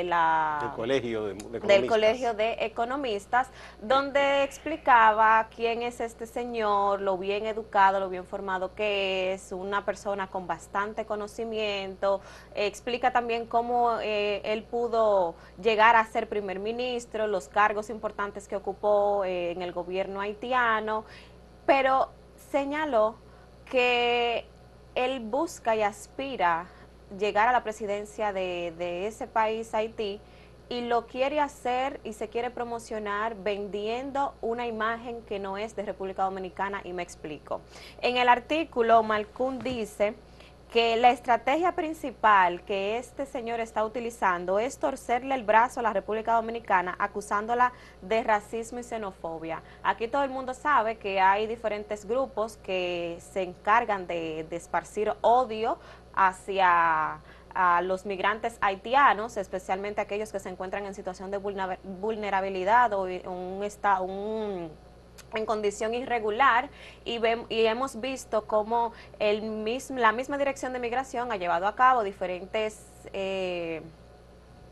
la, 0.04 0.58
del, 0.62 0.70
colegio 0.70 1.24
de, 1.24 1.34
del 1.58 1.86
Colegio 1.88 2.32
de 2.32 2.52
Economistas, 2.60 3.50
donde 3.82 4.44
explicaba 4.44 5.48
quién 5.52 5.82
es 5.82 5.98
este 5.98 6.26
señor, 6.26 7.00
lo 7.00 7.18
bien 7.18 7.46
educado, 7.46 7.98
lo 7.98 8.08
bien 8.08 8.24
formado 8.24 8.72
que 8.76 9.32
es, 9.32 9.50
una 9.50 9.84
persona 9.84 10.28
con 10.28 10.46
bastante 10.46 11.04
conocimiento, 11.06 12.20
explica 12.54 13.12
también 13.12 13.46
cómo 13.46 13.98
eh, 14.00 14.42
él 14.44 14.62
pudo 14.62 15.34
llegar 15.60 15.96
a 15.96 16.04
ser 16.04 16.28
primer 16.28 16.60
ministro, 16.60 17.26
los 17.26 17.48
cargos 17.48 17.90
importantes 17.90 18.46
que 18.46 18.54
ocupó 18.54 19.24
eh, 19.24 19.50
en 19.50 19.60
el 19.60 19.72
gobierno 19.72 20.20
haitiano, 20.20 21.04
pero 21.66 22.10
señaló 22.52 23.23
que 23.70 24.46
él 24.94 25.20
busca 25.20 25.74
y 25.76 25.82
aspira 25.82 26.66
llegar 27.18 27.48
a 27.48 27.52
la 27.52 27.62
presidencia 27.62 28.32
de, 28.32 29.06
ese 29.06 29.26
país, 29.26 29.74
Haití, 29.74 30.20
y 30.68 30.80
lo 30.82 31.06
quiere 31.06 31.40
hacer 31.40 32.00
y 32.04 32.14
se 32.14 32.28
quiere 32.28 32.50
promocionar 32.50 33.36
vendiendo 33.36 34.34
una 34.40 34.66
imagen 34.66 35.20
que 35.22 35.38
no 35.38 35.58
es 35.58 35.76
de 35.76 35.82
República 35.82 36.24
Dominicana 36.24 36.80
y 36.84 36.92
me 36.92 37.02
explico. 37.02 37.60
En 38.00 38.16
el 38.16 38.28
artículo, 38.28 39.02
Malcún 39.02 39.58
dice 39.58 40.14
que 40.72 40.96
la 40.96 41.10
estrategia 41.10 41.72
principal 41.72 42.62
que 42.64 42.98
este 42.98 43.26
señor 43.26 43.60
está 43.60 43.84
utilizando 43.84 44.58
es 44.58 44.78
torcerle 44.78 45.34
el 45.34 45.44
brazo 45.44 45.80
a 45.80 45.82
la 45.82 45.92
República 45.92 46.34
Dominicana 46.34 46.96
acusándola 46.98 47.72
de 48.02 48.22
racismo 48.22 48.80
y 48.80 48.82
xenofobia. 48.82 49.62
Aquí 49.82 50.08
todo 50.08 50.24
el 50.24 50.30
mundo 50.30 50.52
sabe 50.52 50.96
que 50.96 51.20
hay 51.20 51.46
diferentes 51.46 52.04
grupos 52.06 52.56
que 52.56 53.18
se 53.20 53.42
encargan 53.42 54.06
de, 54.06 54.46
esparcir 54.50 55.12
odio 55.20 55.78
hacia 56.14 57.20
los 57.82 58.04
migrantes 58.04 58.58
haitianos, 58.60 59.36
especialmente 59.36 60.00
aquellos 60.00 60.32
que 60.32 60.40
se 60.40 60.48
encuentran 60.48 60.86
en 60.86 60.94
situación 60.94 61.30
de 61.30 61.38
vulnerabilidad 61.38 62.92
o 62.94 63.02
un, 63.02 63.62
un 64.10 64.78
en 65.36 65.46
condición 65.46 65.94
irregular 65.94 66.70
y, 67.04 67.20
y 67.48 67.66
hemos 67.66 68.00
visto 68.00 68.46
cómo 68.46 68.92
el 69.18 69.42
mismo, 69.42 69.98
la 69.98 70.12
misma 70.12 70.38
dirección 70.38 70.72
de 70.72 70.78
migración 70.78 71.32
ha 71.32 71.36
llevado 71.36 71.66
a 71.66 71.74
cabo 71.74 72.02
diferentes 72.02 72.80
eh, 73.12 73.82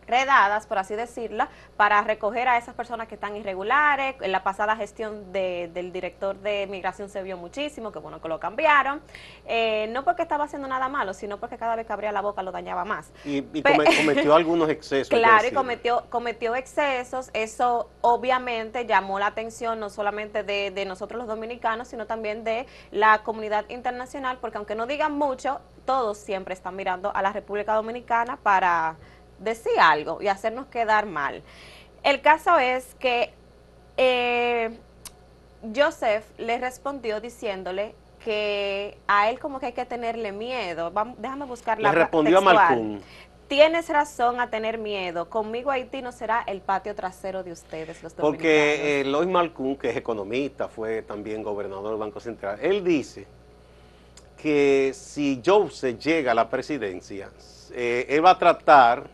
redadas, 0.07 0.67
por 0.67 0.79
así 0.79 0.95
decirlo, 0.95 1.47
para 1.77 2.03
recoger 2.03 2.49
a 2.49 2.59
esas 2.59 2.75
personas 2.75 3.09
que 3.09 3.15
están 3.15 3.37
irregulares. 3.37 4.17
En 4.21 4.33
la 4.33 4.43
pasada 4.43 4.77
gestión 4.77 5.33
del 5.33 5.93
director 5.93 6.37
de 6.39 6.67
migración 6.67 7.09
se 7.09 7.23
vio 7.23 7.37
muchísimo, 7.37 7.93
que 7.93 7.99
bueno 7.99 8.21
que 8.21 8.29
lo 8.29 8.41
cambiaron. 8.41 9.01
Eh, 9.47 9.89
no 9.91 10.05
porque 10.05 10.23
estaba 10.23 10.45
haciendo 10.45 10.69
nada 10.69 10.89
malo, 10.89 11.15
sino 11.15 11.39
porque 11.39 11.57
cada 11.57 11.77
vez 11.77 11.87
que 11.87 11.93
abría 11.93 12.13
la 12.13 12.21
boca 12.21 12.43
lo 12.43 12.53
dañaba 12.53 12.85
más. 12.85 13.11
Y, 13.25 13.43
cometió 13.63 14.35
algunos 14.35 14.69
excesos. 14.69 15.09
Claro, 15.09 15.47
y 15.47 15.53
cometió, 15.53 16.05
cometió 16.11 16.55
excesos. 16.55 17.31
Eso 17.33 17.91
obviamente 18.01 18.87
llamó 18.87 19.19
la 19.19 19.27
atención 19.27 19.81
no 19.81 19.91
solamente 19.91 20.43
de, 20.43 20.71
de 20.71 20.85
nosotros 20.85 21.19
los 21.19 21.29
dominicanos, 21.29 21.89
sino 21.89 22.07
también 22.07 22.45
de 22.45 22.67
la 22.91 23.23
comunidad 23.23 23.69
internacional, 23.69 24.39
porque 24.41 24.59
aunque 24.59 24.75
no 24.75 24.87
digan 24.87 25.13
mucho, 25.13 25.61
todos 25.85 26.19
siempre 26.19 26.55
están 26.55 26.77
mirando 26.77 27.15
a 27.15 27.23
la 27.23 27.33
República 27.33 27.75
Dominicana 27.75 28.37
para 28.37 28.97
decir 29.43 29.79
algo 29.81 30.21
y 30.23 30.29
hacernos 30.29 30.67
quedar 30.67 31.07
mal. 31.07 31.43
El 32.03 32.21
caso 32.21 32.59
es 32.59 32.95
que 32.99 33.33
eh, 33.97 34.79
Joseph 35.75 36.25
le 36.39 36.59
respondió 36.59 37.21
diciéndole 37.21 37.95
que 38.25 38.99
a 39.07 39.31
él 39.31 39.39
como 39.39 39.61
que 39.61 39.67
hay 39.67 39.73
que 39.73 39.85
tenerle 39.85 40.33
miedo. 40.33 40.91
Vamos, 40.91 41.17
déjame 41.19 41.45
buscar 41.45 41.81
la 41.81 41.93
Le 41.93 41.99
respondió 41.99 42.39
a 42.39 42.41
Malcún. 42.41 43.03
Tienes 43.49 43.89
razón 43.91 44.41
a 44.41 44.49
tener 44.49 44.79
miedo. 44.79 45.29
Conmigo 45.29 45.71
Haití 45.71 46.01
no 46.01 46.11
será 46.11 46.43
el 46.47 46.63
patio 46.63 46.95
trasero 46.95 47.43
de 47.43 47.53
ustedes, 47.53 48.03
los 48.03 48.15
Porque 48.15 49.01
eh, 49.01 49.05
Lois 49.05 49.29
Malcún, 49.29 49.77
que 49.77 49.91
es 49.91 49.97
economista, 49.97 50.69
fue 50.69 51.03
también 51.03 51.43
gobernador 51.43 51.91
del 51.91 51.99
Banco 51.99 52.19
Central, 52.19 52.59
él 52.63 52.83
dice 52.83 53.27
que 54.41 54.93
si 54.95 55.43
Joseph 55.45 55.99
llega 55.99 56.33
a 56.33 56.35
la 56.35 56.49
presidencia, 56.49 57.31
eh, 57.75 58.07
él 58.09 58.25
va 58.25 58.31
a 58.31 58.39
tratar 58.39 59.09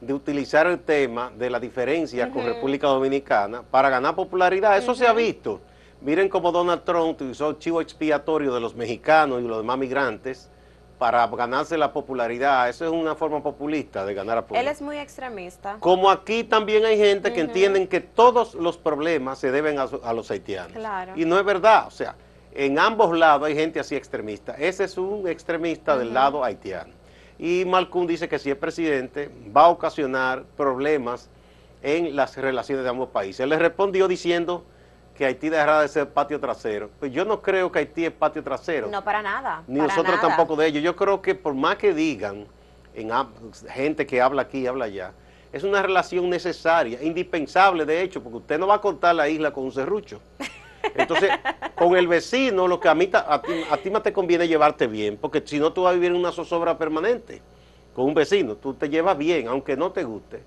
de 0.00 0.14
utilizar 0.14 0.66
el 0.66 0.80
tema 0.80 1.32
de 1.36 1.50
la 1.50 1.58
diferencia 1.58 2.30
con 2.30 2.44
República 2.44 2.86
Dominicana 2.86 3.62
para 3.62 3.90
ganar 3.90 4.14
popularidad. 4.14 4.78
Eso 4.78 4.94
se 4.94 5.06
ha 5.06 5.12
visto. 5.12 5.60
Miren 6.00 6.28
cómo 6.28 6.52
Donald 6.52 6.84
Trump 6.84 7.10
utilizó 7.10 7.50
el 7.50 7.58
chivo 7.58 7.80
expiatorio 7.80 8.54
de 8.54 8.60
los 8.60 8.74
mexicanos 8.74 9.42
y 9.42 9.46
los 9.46 9.58
demás 9.58 9.78
migrantes 9.78 10.48
para 10.98 11.26
ganarse 11.28 11.78
la 11.78 11.92
popularidad. 11.92 12.68
Eso 12.68 12.84
es 12.84 12.92
una 12.92 13.14
forma 13.14 13.42
populista 13.42 14.04
de 14.04 14.14
ganar 14.14 14.38
a 14.38 14.58
Él 14.58 14.68
es 14.68 14.82
muy 14.82 14.98
extremista. 14.98 15.76
Como 15.80 16.10
aquí 16.10 16.44
también 16.44 16.84
hay 16.84 16.98
gente 16.98 17.32
que 17.32 17.40
entienden 17.40 17.86
que 17.86 18.00
todos 18.00 18.54
los 18.54 18.76
problemas 18.76 19.38
se 19.38 19.50
deben 19.50 19.78
a, 19.78 20.12
los 20.12 20.30
haitianos. 20.30 20.76
Y 21.16 21.24
no 21.24 21.38
es 21.38 21.44
verdad. 21.44 21.86
O 21.86 21.90
sea, 21.90 22.16
en 22.52 22.78
ambos 22.78 23.16
lados 23.16 23.46
hay 23.48 23.54
gente 23.54 23.80
así 23.80 23.96
extremista. 23.96 24.54
Ese 24.54 24.84
es 24.84 24.98
un 24.98 25.28
extremista 25.28 25.96
del 25.96 26.12
lado 26.12 26.44
haitiano. 26.44 26.97
Y 27.38 27.64
Malcún 27.64 28.06
dice 28.06 28.28
que 28.28 28.38
si 28.38 28.50
es 28.50 28.56
presidente 28.56 29.30
va 29.56 29.66
a 29.66 29.68
ocasionar 29.68 30.44
problemas 30.56 31.30
en 31.82 32.16
las 32.16 32.36
relaciones 32.36 32.84
de 32.84 32.90
ambos 32.90 33.10
países. 33.10 33.40
Él 33.40 33.50
le 33.50 33.58
respondió 33.58 34.08
diciendo 34.08 34.64
que 35.16 35.24
Haití 35.24 35.48
dejará 35.48 35.82
de 35.82 35.88
ser 35.88 36.08
patio 36.08 36.40
trasero. 36.40 36.90
Pues 36.98 37.12
yo 37.12 37.24
no 37.24 37.40
creo 37.40 37.70
que 37.70 37.80
Haití 37.80 38.04
es 38.04 38.12
patio 38.12 38.42
trasero. 38.42 38.88
No, 38.88 39.02
para 39.02 39.22
nada. 39.22 39.62
Ni 39.66 39.78
nosotros 39.78 40.20
tampoco 40.20 40.56
de 40.56 40.66
ellos. 40.66 40.82
Yo 40.82 40.96
creo 40.96 41.22
que 41.22 41.34
por 41.34 41.54
más 41.54 41.76
que 41.76 41.92
digan, 41.92 42.46
en 42.94 43.10
gente 43.68 44.06
que 44.06 44.20
habla 44.20 44.42
aquí 44.42 44.60
y 44.60 44.66
habla 44.66 44.86
allá, 44.86 45.12
es 45.52 45.62
una 45.62 45.82
relación 45.82 46.28
necesaria, 46.28 47.02
indispensable 47.02 47.86
de 47.86 48.02
hecho, 48.02 48.22
porque 48.22 48.38
usted 48.38 48.58
no 48.58 48.66
va 48.66 48.74
a 48.74 48.80
cortar 48.80 49.14
la 49.14 49.28
isla 49.28 49.52
con 49.52 49.64
un 49.64 49.72
serrucho. 49.72 50.20
Entonces, 50.98 51.30
con 51.76 51.96
el 51.96 52.08
vecino, 52.08 52.66
lo 52.68 52.80
que 52.80 52.88
a, 52.88 52.94
mí, 52.94 53.08
a, 53.12 53.40
ti, 53.42 53.52
a 53.70 53.76
ti 53.76 53.90
más 53.90 54.02
te 54.02 54.12
conviene 54.12 54.48
llevarte 54.48 54.86
bien, 54.86 55.16
porque 55.16 55.42
si 55.44 55.58
no 55.58 55.72
tú 55.72 55.82
vas 55.82 55.90
a 55.90 55.94
vivir 55.94 56.10
en 56.10 56.16
una 56.16 56.32
zozobra 56.32 56.76
permanente 56.76 57.40
con 57.94 58.04
un 58.06 58.14
vecino, 58.14 58.56
tú 58.56 58.74
te 58.74 58.88
llevas 58.88 59.16
bien, 59.16 59.48
aunque 59.48 59.76
no 59.76 59.90
te 59.92 60.04
guste. 60.04 60.42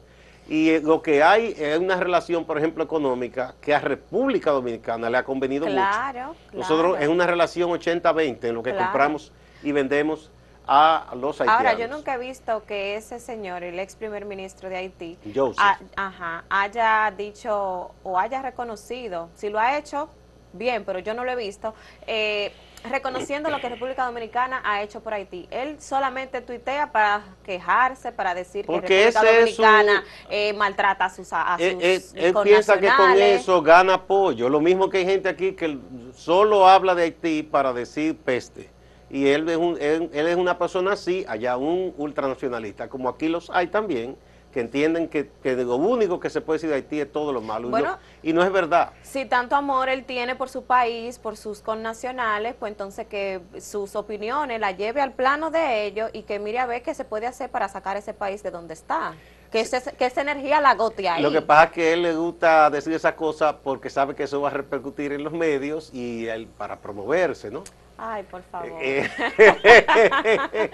Y 0.47 0.69
eh, 0.71 0.81
lo 0.83 1.01
que 1.01 1.23
hay 1.23 1.55
es 1.57 1.79
una 1.79 1.95
relación, 1.95 2.45
por 2.45 2.57
ejemplo, 2.57 2.83
económica 2.83 3.55
que 3.61 3.73
a 3.73 3.79
República 3.79 4.51
Dominicana 4.51 5.09
le 5.09 5.17
ha 5.17 5.23
convenido 5.23 5.65
mucho. 5.67 5.75
Claro, 5.75 6.35
Nosotros 6.51 6.91
claro. 6.91 7.03
es 7.03 7.09
una 7.09 7.27
relación 7.27 7.69
80-20 7.69 8.43
en 8.49 8.55
lo 8.55 8.63
que 8.63 8.71
Claro. 8.71 8.85
compramos 8.85 9.31
y 9.63 9.71
vendemos 9.71 10.31
a 10.67 11.13
los 11.15 11.39
haitianos. 11.41 11.65
Ahora, 11.65 11.73
yo 11.79 11.87
nunca 11.87 12.15
he 12.15 12.17
visto 12.17 12.63
que 12.65 12.95
ese 12.95 13.19
señor, 13.19 13.63
el 13.63 13.79
ex 13.79 13.95
primer 13.95 14.25
ministro 14.25 14.69
de 14.69 14.77
Haití, 14.77 15.17
Joseph. 15.33 15.59
ha- 15.63 15.79
ajá, 15.95 16.43
haya 16.49 17.11
dicho 17.17 17.91
o 18.03 18.17
haya 18.19 18.41
reconocido, 18.41 19.29
si 19.35 19.49
lo 19.49 19.59
ha 19.59 19.77
hecho, 19.77 20.09
bien, 20.53 20.83
pero 20.85 20.99
yo 20.99 21.13
no 21.13 21.23
lo 21.23 21.31
he 21.31 21.35
visto, 21.35 21.73
eh, 22.07 22.51
reconociendo 22.89 23.49
lo 23.49 23.59
que 23.61 23.69
República 23.69 24.05
Dominicana 24.05 24.61
ha 24.65 24.81
hecho 24.81 25.01
por 25.01 25.13
Haití. 25.13 25.47
Él 25.51 25.79
solamente 25.79 26.41
tuitea 26.41 26.91
para 26.91 27.23
quejarse, 27.43 28.11
para 28.11 28.33
decir 28.33 28.65
Porque 28.65 28.87
que 28.87 29.05
República 29.05 29.19
es 29.21 29.55
su- 29.55 29.61
Dominicana 29.61 30.03
eh, 30.29 30.53
maltrata 30.53 31.05
a 31.05 31.09
sus, 31.09 31.31
a 31.31 31.55
sus 31.57 31.65
Él, 31.67 32.01
él- 32.15 32.35
piensa 32.43 32.79
que 32.79 32.89
con 32.95 33.11
eso 33.13 33.61
gana 33.61 33.93
apoyo. 33.95 34.49
Lo 34.49 34.59
mismo 34.59 34.89
que 34.89 34.99
hay 34.99 35.05
gente 35.05 35.29
aquí 35.29 35.53
que 35.53 35.77
solo 36.15 36.67
habla 36.67 36.95
de 36.95 37.03
Haití 37.03 37.43
para 37.43 37.71
decir 37.73 38.17
peste. 38.17 38.69
Y 39.09 39.27
él 39.27 39.47
es, 39.49 39.57
un- 39.57 39.77
él, 39.79 40.09
él 40.13 40.27
es 40.27 40.37
una 40.37 40.57
persona 40.57 40.93
así, 40.93 41.25
allá 41.27 41.57
un 41.57 41.93
ultranacionalista, 41.97 42.87
como 42.87 43.09
aquí 43.09 43.27
los 43.27 43.49
hay 43.49 43.67
también, 43.67 44.15
que 44.51 44.59
entienden 44.59 45.07
que, 45.07 45.29
que 45.41 45.55
lo 45.55 45.75
único 45.77 46.19
que 46.19 46.29
se 46.29 46.41
puede 46.41 46.57
decir 46.57 46.69
de 46.69 46.75
Haití 46.75 46.99
es 46.99 47.11
todo 47.11 47.31
lo 47.33 47.41
malo. 47.41 47.67
y 47.67 47.71
no- 47.71 47.77
Bueno. 47.77 47.97
y 48.23 48.33
no 48.33 48.43
es 48.43 48.51
verdad. 48.51 48.91
Si 49.01 49.25
tanto 49.25 49.55
amor 49.55 49.89
él 49.89 50.03
tiene 50.05 50.35
por 50.35 50.49
su 50.49 50.63
país, 50.63 51.17
por 51.19 51.37
sus 51.37 51.61
connacionales, 51.61 52.55
pues 52.59 52.71
entonces 52.71 53.07
que 53.07 53.41
sus 53.59 53.95
opiniones 53.95 54.59
la 54.59 54.71
lleve 54.71 55.01
al 55.01 55.13
plano 55.13 55.51
de 55.51 55.85
ellos 55.85 56.09
y 56.13 56.23
que 56.23 56.39
mire 56.39 56.59
a 56.59 56.65
ver 56.65 56.83
qué 56.83 56.93
se 56.93 57.05
puede 57.05 57.27
hacer 57.27 57.49
para 57.49 57.67
sacar 57.69 57.97
ese 57.97 58.13
país 58.13 58.43
de 58.43 58.51
donde 58.51 58.73
está. 58.73 59.13
Que, 59.51 59.59
ese- 59.61 59.93
que 59.97 60.05
esa 60.05 60.21
energía 60.21 60.61
la 60.61 60.75
gote 60.75 61.09
ahí. 61.09 61.21
Lo 61.21 61.29
que 61.31 61.41
pasa 61.41 61.65
es 61.65 61.71
que 61.71 61.93
él 61.93 62.03
le 62.03 62.15
gusta 62.15 62.69
decir 62.69 62.93
esas 62.93 63.13
cosas 63.15 63.55
porque 63.61 63.89
sabe 63.89 64.15
que 64.15 64.23
eso 64.23 64.39
va 64.39 64.47
a 64.47 64.51
repercutir 64.53 65.11
en 65.11 65.23
los 65.25 65.33
medios 65.33 65.89
y 65.93 66.27
él, 66.27 66.47
para 66.57 66.77
promoverse, 66.79 67.51
¿no? 67.51 67.63
Ay, 68.03 68.23
por 68.23 68.41
favor. 68.43 68.79
Eh, 68.81 69.07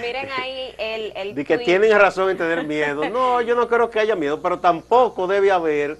Miren 0.00 0.28
ahí 0.32 0.74
el, 0.78 1.12
el 1.14 1.34
De 1.34 1.44
que 1.44 1.56
tweet. 1.56 1.64
tienen 1.66 1.98
razón 1.98 2.30
en 2.30 2.38
tener 2.38 2.64
miedo. 2.66 3.06
No, 3.10 3.42
yo 3.42 3.54
no 3.54 3.68
creo 3.68 3.90
que 3.90 4.00
haya 4.00 4.16
miedo, 4.16 4.40
pero 4.40 4.58
tampoco 4.60 5.26
debe 5.26 5.50
haber 5.50 5.98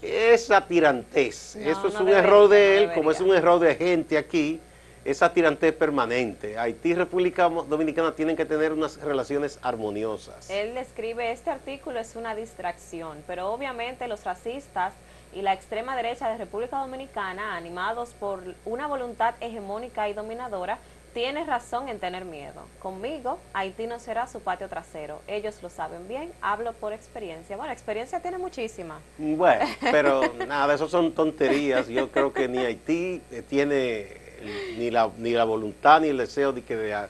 esa 0.00 0.66
tirantez. 0.66 1.56
No, 1.56 1.70
Eso 1.70 1.88
es 1.88 1.94
no 1.94 2.00
un 2.00 2.06
debería, 2.06 2.26
error 2.28 2.48
de 2.48 2.76
no 2.76 2.82
él, 2.82 2.94
como 2.94 3.10
es 3.10 3.20
un 3.20 3.34
error 3.34 3.60
de 3.60 3.74
gente 3.74 4.16
aquí, 4.16 4.58
esa 5.04 5.32
tirantez 5.32 5.74
permanente. 5.74 6.58
Haití 6.58 6.90
y 6.90 6.94
República 6.94 7.48
Dominicana 7.48 8.14
tienen 8.14 8.36
que 8.36 8.46
tener 8.46 8.72
unas 8.72 8.96
relaciones 9.00 9.58
armoniosas. 9.62 10.48
Él 10.48 10.76
escribe, 10.78 11.30
este 11.30 11.50
artículo 11.50 12.00
es 12.00 12.16
una 12.16 12.34
distracción, 12.34 13.22
pero 13.26 13.52
obviamente 13.52 14.08
los 14.08 14.24
racistas 14.24 14.94
y 15.34 15.42
la 15.42 15.52
extrema 15.52 15.96
derecha 15.96 16.28
de 16.28 16.38
República 16.38 16.78
Dominicana, 16.78 17.56
animados 17.56 18.10
por 18.10 18.42
una 18.64 18.86
voluntad 18.86 19.34
hegemónica 19.40 20.08
y 20.08 20.14
dominadora, 20.14 20.78
tienen 21.16 21.46
razón 21.46 21.88
en 21.88 21.98
tener 21.98 22.26
miedo. 22.26 22.66
Conmigo, 22.78 23.38
Haití 23.54 23.86
no 23.86 23.98
será 23.98 24.26
su 24.26 24.40
patio 24.40 24.68
trasero. 24.68 25.22
Ellos 25.26 25.62
lo 25.62 25.70
saben 25.70 26.06
bien, 26.08 26.30
hablo 26.42 26.74
por 26.74 26.92
experiencia. 26.92 27.56
Bueno, 27.56 27.72
experiencia 27.72 28.20
tiene 28.20 28.36
muchísima. 28.36 29.00
Bueno, 29.16 29.64
pero 29.80 30.20
nada, 30.46 30.74
eso 30.74 30.88
son 30.88 31.12
tonterías. 31.12 31.88
Yo 31.88 32.10
creo 32.10 32.34
que 32.34 32.48
ni 32.48 32.58
Haití 32.58 33.22
eh, 33.30 33.42
tiene 33.48 34.26
ni 34.76 34.90
la, 34.90 35.10
ni 35.16 35.30
la 35.30 35.44
voluntad 35.44 36.02
ni 36.02 36.08
el 36.08 36.18
deseo 36.18 36.52
de, 36.52 36.62
que 36.62 36.76
de 36.76 37.08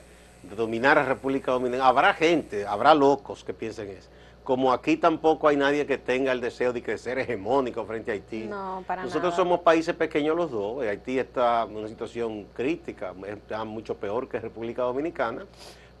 dominar 0.55 0.97
a 0.97 1.03
República 1.03 1.51
Dominicana. 1.51 1.89
Habrá 1.89 2.13
gente, 2.13 2.65
habrá 2.65 2.93
locos 2.93 3.43
que 3.43 3.53
piensen 3.53 3.89
eso. 3.89 4.07
Como 4.47 4.71
aquí 4.71 4.95
tampoco 4.95 5.49
hay 5.49 5.57
nadie 5.57 5.85
que 5.85 5.97
tenga 5.97 6.31
el 6.31 6.39
deseo 6.39 6.71
de 6.71 6.81
que 6.81 6.97
ser 6.97 7.19
hegemónico 7.19 7.83
frente 7.83 8.11
a 8.11 8.13
Haití. 8.13 8.45
No, 8.45 8.81
para 8.87 9.03
Nosotros 9.03 9.33
nada. 9.33 9.35
somos 9.35 9.59
países 9.59 9.93
pequeños 9.93 10.37
los 10.37 10.49
dos. 10.49 10.81
Haití 10.83 11.19
está 11.19 11.63
en 11.63 11.75
una 11.75 11.89
situación 11.89 12.45
crítica, 12.53 13.13
está 13.27 13.65
mucho 13.65 13.95
peor 13.97 14.29
que 14.29 14.39
República 14.39 14.83
Dominicana, 14.83 15.45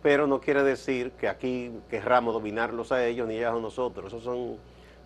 pero 0.01 0.27
no 0.27 0.39
quiere 0.39 0.63
decir 0.63 1.11
que 1.19 1.27
aquí 1.27 1.73
querramos 1.89 2.33
dominarlos 2.33 2.93
a 2.93 3.05
ellos 3.05 3.27
ni 3.27 3.35
ellos 3.35 3.53
a 3.53 3.59
nosotros. 3.59 4.13
Eso 4.13 4.21
son 4.21 4.55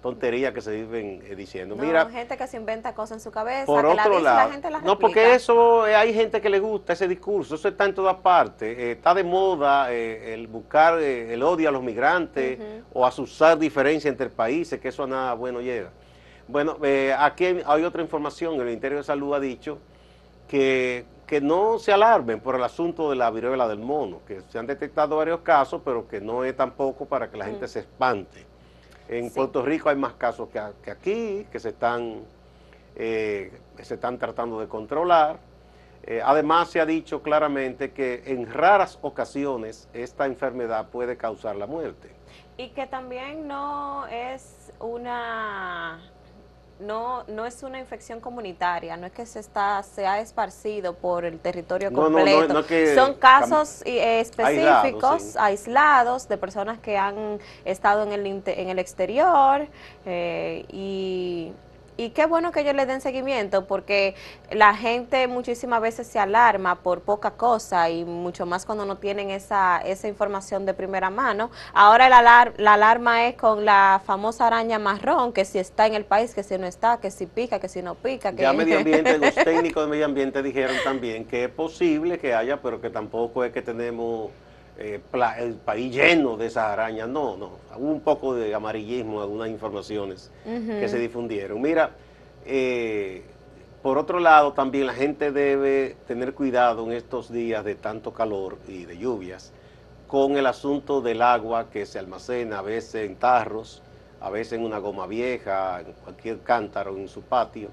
tonterías 0.01 0.51
que 0.53 0.61
se 0.61 0.71
viven 0.71 1.21
eh, 1.25 1.35
diciendo. 1.35 1.75
No, 1.75 1.83
Mira, 1.83 2.09
gente 2.09 2.35
que 2.35 2.47
se 2.47 2.57
inventa 2.57 2.93
cosas 2.95 3.17
en 3.17 3.21
su 3.21 3.31
cabeza, 3.31 3.65
por 3.65 3.81
que 3.81 3.87
otro 3.87 4.13
la 4.19 4.35
lado, 4.35 4.51
gente 4.51 4.69
no, 4.83 4.97
porque 4.97 5.35
eso 5.35 5.85
eh, 5.87 5.95
hay 5.95 6.13
gente 6.13 6.41
que 6.41 6.49
le 6.49 6.59
gusta 6.59 6.93
ese 6.93 7.07
discurso, 7.07 7.55
eso 7.55 7.67
está 7.67 7.85
en 7.85 7.93
todas 7.93 8.15
partes. 8.17 8.77
Eh, 8.77 8.91
está 8.93 9.13
de 9.13 9.23
moda 9.23 9.91
el 9.91 10.47
buscar 10.47 10.99
eh, 10.99 11.33
el 11.33 11.43
odio 11.43 11.69
a 11.69 11.71
los 11.71 11.83
migrantes 11.83 12.59
o 12.93 13.05
asusar 13.05 13.57
diferencia 13.59 14.09
entre 14.09 14.29
países, 14.29 14.79
que 14.79 14.87
eso 14.87 15.03
a 15.03 15.07
nada 15.07 15.33
bueno 15.35 15.61
llega. 15.61 15.91
Bueno, 16.47 16.77
aquí 17.17 17.45
hay- 17.45 17.63
hay 17.65 17.83
otra 17.83 18.01
información, 18.01 18.55
el 18.55 18.65
Ministerio 18.65 18.97
de 18.97 19.03
Salud 19.03 19.33
ha 19.35 19.39
dicho 19.39 19.77
que, 20.47 21.05
que 21.27 21.39
no 21.39 21.79
se 21.79 21.93
alarmen 21.93 22.39
por 22.41 22.55
el 22.55 22.63
asunto 22.63 23.09
de 23.09 23.15
la 23.15 23.29
viruela 23.31 23.67
del 23.67 23.79
mono, 23.79 24.21
que 24.27 24.41
se 24.49 24.59
han 24.59 24.67
detectado 24.67 25.15
varios 25.17 25.41
casos, 25.41 25.81
pero 25.85 26.07
que 26.07 26.19
no 26.19 26.43
es 26.43 26.55
tampoco 26.57 27.05
para 27.05 27.29
que 27.29 27.37
la 27.37 27.45
gente 27.45 27.67
se 27.67 27.79
espante. 27.79 28.45
En 29.11 29.29
Sí. 29.29 29.35
Puerto 29.35 29.61
Rico 29.61 29.89
hay 29.89 29.97
más 29.97 30.13
casos 30.13 30.47
que, 30.49 30.57
a- 30.57 30.71
que 30.81 30.89
aquí, 30.89 31.45
que 31.51 31.59
se 31.59 31.69
están, 31.69 32.21
eh, 32.95 33.51
que 33.75 33.83
se 33.83 33.95
están 33.95 34.17
tratando 34.17 34.57
de 34.59 34.67
controlar. 34.69 35.37
Eh, 36.03 36.21
además, 36.23 36.69
se 36.69 36.79
ha 36.79 36.85
dicho 36.85 37.21
claramente 37.21 37.91
que 37.91 38.23
en 38.25 38.51
raras 38.51 38.97
ocasiones 39.01 39.89
esta 39.93 40.25
enfermedad 40.25 40.87
puede 40.87 41.17
causar 41.17 41.57
la 41.57 41.67
muerte. 41.67 42.09
Y 42.57 42.69
que 42.69 42.87
también 42.87 43.47
no 43.49 44.07
es 44.07 44.71
una 44.79 45.99
no 46.81 47.23
no 47.27 47.45
es 47.45 47.63
una 47.63 47.79
infección 47.79 48.19
comunitaria, 48.19 48.97
no 48.97 49.05
es 49.07 49.11
que 49.13 49.25
se 49.25 49.39
está 49.39 49.81
se 49.83 50.05
ha 50.07 50.19
esparcido 50.19 50.93
por 50.95 51.25
el 51.25 51.39
territorio 51.39 51.89
No, 51.91 52.01
no, 52.03 52.09
no, 52.09 52.15
completo. 52.17 52.53
no 52.53 52.59
es 52.61 52.65
que 52.65 52.95
Son 52.95 53.13
casos 53.15 53.81
eh, 53.85 54.19
específicos, 54.19 54.45
Aislados, 54.47 55.21
sí. 55.23 55.37
aislados, 55.39 56.27
de 56.27 56.37
personas 56.37 56.79
que 56.79 56.97
han 56.97 57.39
estado 57.65 58.03
en 58.03 58.11
el 58.11 58.25
en 58.25 58.69
el 58.69 58.79
exterior 58.79 59.67
eh, 60.05 60.65
y 60.71 61.51
y 61.97 62.09
qué 62.11 62.25
bueno 62.25 62.51
que 62.51 62.61
ellos 62.61 62.75
le 62.75 62.85
den 62.85 63.01
seguimiento 63.01 63.65
porque 63.67 64.15
la 64.49 64.75
gente 64.75 65.27
muchísimas 65.27 65.81
veces 65.81 66.07
se 66.07 66.19
alarma 66.19 66.75
por 66.81 67.01
poca 67.01 67.31
cosa 67.31 67.89
y 67.89 68.05
mucho 68.05 68.45
más 68.45 68.65
cuando 68.65 68.85
no 68.85 68.97
tienen 68.97 69.29
esa, 69.29 69.79
esa 69.79 70.07
información 70.07 70.65
de 70.65 70.73
primera 70.73 71.09
mano. 71.09 71.51
Ahora 71.73 72.09
la, 72.09 72.19
alar- 72.19 72.53
la 72.57 72.73
alarma 72.73 73.25
es 73.27 73.35
con 73.35 73.65
la 73.65 74.01
famosa 74.05 74.47
araña 74.47 74.79
marrón, 74.79 75.33
que 75.33 75.45
si 75.45 75.59
está 75.59 75.85
en 75.87 75.93
el 75.93 76.05
país, 76.05 76.33
que 76.33 76.43
si 76.43 76.57
no 76.57 76.65
está, 76.67 76.97
que 76.99 77.11
si 77.11 77.25
pica, 77.25 77.59
que 77.59 77.67
si 77.69 77.81
no 77.81 77.95
pica. 77.95 78.31
Que... 78.33 78.41
Ya 78.43 78.53
medio 78.53 78.77
ambiente, 78.77 79.17
los 79.17 79.35
técnicos 79.35 79.83
de 79.85 79.89
medio 79.91 80.05
ambiente 80.05 80.41
dijeron 80.43 80.75
también 80.83 81.25
que 81.25 81.45
es 81.45 81.49
posible 81.49 82.17
que 82.19 82.33
haya, 82.33 82.61
pero 82.61 82.81
que 82.81 82.89
tampoco 82.89 83.43
es 83.43 83.51
que 83.51 83.61
tenemos 83.61 84.31
eh, 84.81 85.01
el 85.39 85.53
país 85.55 85.93
lleno 85.93 86.37
de 86.37 86.47
esas 86.47 86.65
arañas. 86.65 87.07
No, 87.07 87.37
no. 87.37 87.51
Hubo 87.77 87.91
un 87.91 88.01
poco 88.01 88.35
de 88.35 88.53
amarillismo 88.53 89.17
en 89.17 89.21
algunas 89.21 89.49
informaciones 89.49 90.31
que 90.43 90.87
se 90.89 90.97
difundieron. 90.99 91.61
Mira, 91.61 91.91
eh, 92.45 93.23
por 93.81 93.97
otro 93.97 94.19
lado, 94.19 94.53
también 94.53 94.87
la 94.87 94.93
gente 94.93 95.31
debe 95.31 95.95
tener 96.07 96.33
cuidado 96.33 96.83
en 96.85 96.93
estos 96.93 97.31
días 97.31 97.63
de 97.65 97.75
tanto 97.75 98.13
calor 98.13 98.57
y 98.67 98.85
de 98.85 98.97
lluvias 98.97 99.53
con 100.11 100.35
el 100.35 100.45
asunto 100.45 100.99
del 100.99 101.21
agua 101.21 101.69
que 101.69 101.85
se 101.85 101.97
almacena 101.97 102.59
a 102.59 102.61
veces 102.61 103.09
en 103.09 103.15
tarros, 103.15 103.81
a 104.19 104.29
veces 104.29 104.59
en 104.59 104.65
una 104.65 104.77
goma 104.77 105.07
vieja, 105.07 105.79
en 105.79 105.93
cualquier 105.93 106.39
cántaro 106.41 106.97
en 106.97 107.07
su 107.07 107.21
patio, 107.21 107.69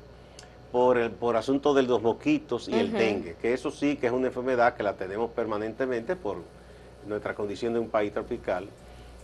por 0.70 0.98
el 0.98 1.10
por 1.10 1.36
asunto 1.36 1.74
de 1.74 1.82
los 1.82 2.00
mosquitos 2.00 2.68
y 2.68 2.74
el 2.74 2.92
dengue, 2.92 3.34
que 3.34 3.52
eso 3.52 3.72
sí 3.72 3.96
que 3.96 4.06
es 4.06 4.12
una 4.12 4.28
enfermedad 4.28 4.76
que 4.76 4.84
la 4.84 4.94
tenemos 4.94 5.30
permanentemente 5.30 6.14
por 6.14 6.36
nuestra 7.06 7.34
condición 7.34 7.72
de 7.72 7.78
un 7.78 7.88
país 7.88 8.12
tropical 8.12 8.68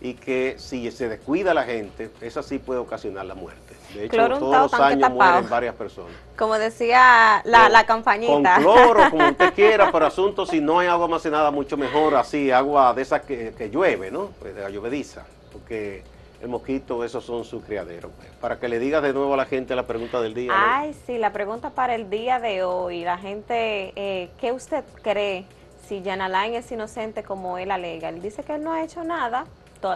y 0.01 0.13
que 0.13 0.55
si 0.57 0.91
se 0.91 1.07
descuida 1.07 1.53
la 1.53 1.63
gente, 1.63 2.11
esa 2.21 2.43
sí 2.43 2.59
puede 2.59 2.79
ocasionar 2.79 3.25
la 3.25 3.35
muerte. 3.35 3.75
De 3.93 4.05
hecho, 4.05 4.17
Cloro 4.17 4.39
todos 4.39 4.71
los 4.71 4.73
años 4.79 5.09
mueren 5.09 5.49
varias 5.49 5.73
personas. 5.75 6.11
Como 6.37 6.55
decía 6.55 7.41
la, 7.45 7.69
la 7.69 7.85
campañita. 7.85 8.55
Con 8.55 8.63
cloro, 8.63 9.09
como 9.09 9.29
usted 9.29 9.53
quiera, 9.53 9.91
pero 9.91 10.05
asunto 10.05 10.45
si 10.45 10.59
no 10.59 10.79
hay 10.79 10.87
agua 10.87 11.05
almacenada, 11.05 11.49
mucho 11.49 11.77
mejor 11.77 12.15
así, 12.15 12.51
agua 12.51 12.93
de 12.93 13.01
esa 13.01 13.21
que, 13.21 13.53
que 13.57 13.69
llueve, 13.69 14.11
¿no? 14.11 14.31
Pues 14.39 14.53
de 14.53 14.61
la 14.61 14.69
llovediza, 14.69 15.25
porque 15.53 16.03
el 16.41 16.49
mosquito, 16.49 17.03
esos 17.03 17.23
son 17.23 17.45
sus 17.45 17.63
criaderos. 17.63 18.11
Para 18.41 18.59
que 18.59 18.67
le 18.67 18.79
digas 18.79 19.01
de 19.01 19.13
nuevo 19.13 19.33
a 19.33 19.37
la 19.37 19.45
gente 19.45 19.75
la 19.75 19.87
pregunta 19.87 20.21
del 20.21 20.33
día. 20.33 20.51
¿no? 20.51 20.57
Ay, 20.57 20.95
sí, 21.05 21.17
la 21.17 21.31
pregunta 21.31 21.69
para 21.69 21.95
el 21.95 22.09
día 22.09 22.39
de 22.39 22.63
hoy, 22.63 23.03
la 23.03 23.17
gente, 23.17 23.93
eh, 23.95 24.29
¿qué 24.39 24.51
usted 24.51 24.83
cree 25.01 25.45
si 25.87 26.03
Jan 26.03 26.21
Alain 26.21 26.53
es 26.55 26.71
inocente 26.71 27.23
como 27.23 27.57
él 27.57 27.71
alega? 27.71 28.09
Él 28.09 28.21
dice 28.21 28.43
que 28.43 28.55
él 28.55 28.63
no 28.63 28.73
ha 28.73 28.83
hecho 28.83 29.03
nada, 29.03 29.45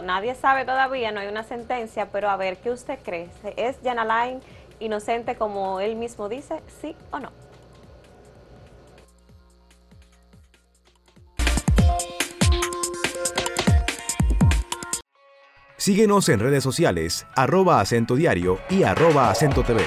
nadie 0.00 0.34
sabe 0.36 0.64
todavía, 0.64 1.10
no 1.10 1.20
hay 1.20 1.26
una 1.26 1.42
sentencia, 1.42 2.06
pero 2.12 2.30
a 2.30 2.36
ver, 2.36 2.58
¿qué 2.58 2.70
usted 2.70 2.98
cree? 3.02 3.28
¿Es 3.56 3.78
Jan 3.82 3.98
Alain 3.98 4.40
inocente 4.78 5.34
como 5.34 5.80
él 5.80 5.96
mismo 5.96 6.28
dice, 6.28 6.62
sí 6.80 6.94
o 7.10 7.18
no? 7.18 7.32
Síguenos 15.76 16.28
en 16.28 16.40
redes 16.40 16.62
sociales, 16.62 17.26
arroba 17.34 17.80
acento 17.80 18.14
diario 18.14 18.58
y 18.68 18.82
arroba 18.82 19.30
acento 19.30 19.64
TV. 19.64 19.82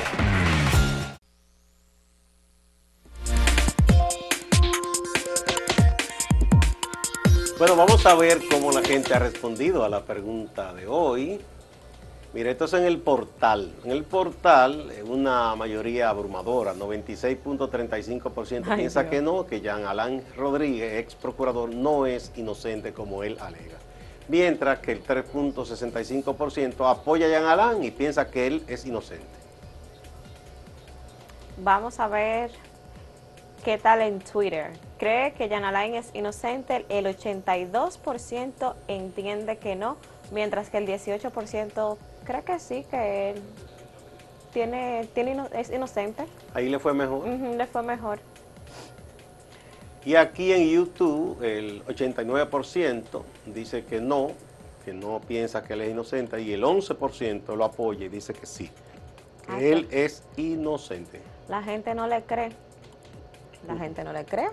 Bueno, 7.64 7.78
vamos 7.78 8.06
a 8.06 8.14
ver 8.16 8.40
cómo 8.52 8.74
la 8.74 8.82
gente 8.82 9.14
ha 9.14 9.20
respondido 9.20 9.86
a 9.86 9.90
la 9.90 10.02
pregunta 10.02 10.74
de 10.74 10.86
hoy. 10.86 11.40
Mire, 12.34 12.52
esto 12.52 12.66
es 12.66 12.74
en 12.74 12.84
el 12.84 13.00
portal. 13.00 13.74
En 13.86 13.92
el 13.92 14.04
portal, 14.04 14.92
eh, 14.92 15.02
una 15.02 15.56
mayoría 15.56 16.10
abrumadora, 16.10 16.74
96.35% 16.74 18.76
piensa 18.76 19.10
que 19.10 19.22
no, 19.22 19.46
que 19.46 19.62
Jean 19.62 19.86
Alain 19.86 20.26
Rodríguez, 20.36 21.00
ex 21.00 21.16
procurador, 21.16 21.74
no 21.74 22.06
es 22.06 22.34
inocente 22.36 22.92
como 22.92 23.24
él 23.24 23.38
alega. 23.40 23.78
Mientras 24.28 24.80
que 24.80 24.92
el 24.92 25.02
3.65% 25.02 26.92
apoya 26.92 27.28
a 27.28 27.30
Jean 27.30 27.46
Alain 27.46 27.82
y 27.82 27.92
piensa 27.92 28.30
que 28.30 28.46
él 28.46 28.66
es 28.68 28.86
inocente. 28.86 29.26
Vamos 31.60 31.98
a 32.02 32.10
ver 32.10 32.52
qué 33.64 33.78
tal 33.78 34.02
en 34.02 34.20
Twitter. 34.20 34.72
¿Cree 35.00 35.34
que 35.34 35.48
Jean 35.48 35.64
Alain 35.64 35.96
es 35.96 36.10
inocente? 36.14 36.86
El 36.90 37.06
82% 37.06 38.76
entiende 38.88 39.58
que 39.58 39.76
no, 39.76 39.98
mientras 40.32 40.70
que 40.70 40.78
el 40.78 40.88
18% 40.88 41.98
creo 42.26 42.46
que 42.46 42.60
sí, 42.60 42.86
que 42.90 43.32
él 43.32 43.42
tiene, 44.52 45.08
tiene 45.14 45.44
es 45.54 45.72
inocente. 45.72 46.26
Ahí 46.54 46.70
le 46.70 46.80
fue 46.80 46.94
mejor. 46.94 47.28
le 47.28 47.66
fue 47.66 47.84
mejor. 47.84 48.20
Y 50.06 50.16
aquí 50.16 50.52
en 50.52 50.70
YouTube 50.70 51.42
el 51.42 51.84
89% 51.86 53.24
dice 53.46 53.86
que 53.86 54.02
no, 54.02 54.32
que 54.84 54.92
no 54.92 55.22
piensa 55.22 55.64
que 55.64 55.74
él 55.74 55.82
es 55.82 55.92
inocente 55.92 56.42
y 56.42 56.52
el 56.52 56.64
11% 56.64 57.56
lo 57.56 57.64
apoya 57.64 58.06
y 58.06 58.10
dice 58.10 58.34
que 58.34 58.46
sí, 58.46 58.70
que 59.48 59.72
él 59.72 59.88
es 59.92 60.24
inocente. 60.36 61.22
La 61.48 61.64
gente 61.64 61.96
no 61.96 62.08
le 62.08 62.22
cree. 62.24 62.52
La 63.68 63.78
gente 63.78 64.04
no 64.04 64.12
le 64.12 64.26
cree. 64.26 64.50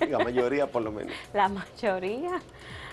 La 0.08 0.18
mayoría 0.18 0.66
por 0.66 0.82
lo 0.82 0.92
menos. 0.92 1.12
La 1.32 1.48
mayoría. 1.48 2.40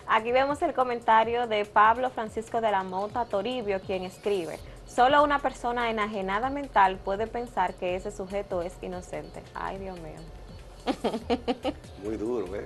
Aquí 0.08 0.32
vemos 0.32 0.62
el 0.62 0.74
comentario 0.74 1.48
de 1.48 1.66
Pablo 1.66 2.10
Francisco 2.10 2.62
de 2.62 2.72
la 2.72 2.84
Mota 2.84 3.26
Toribio, 3.26 3.82
quien 3.82 4.04
escribe, 4.04 4.58
solo 4.88 5.22
una 5.22 5.40
persona 5.40 5.90
enajenada 5.90 6.50
mental 6.50 6.98
puede 7.04 7.28
pensar 7.28 7.74
que 7.74 7.96
ese 7.96 8.12
sujeto 8.12 8.62
es 8.62 8.74
inocente. 8.82 9.44
Ay, 9.54 9.80
Dios 9.80 10.00
mío. 10.00 10.16
Muy 12.04 12.16
duro, 12.16 12.56
¿eh? 12.56 12.66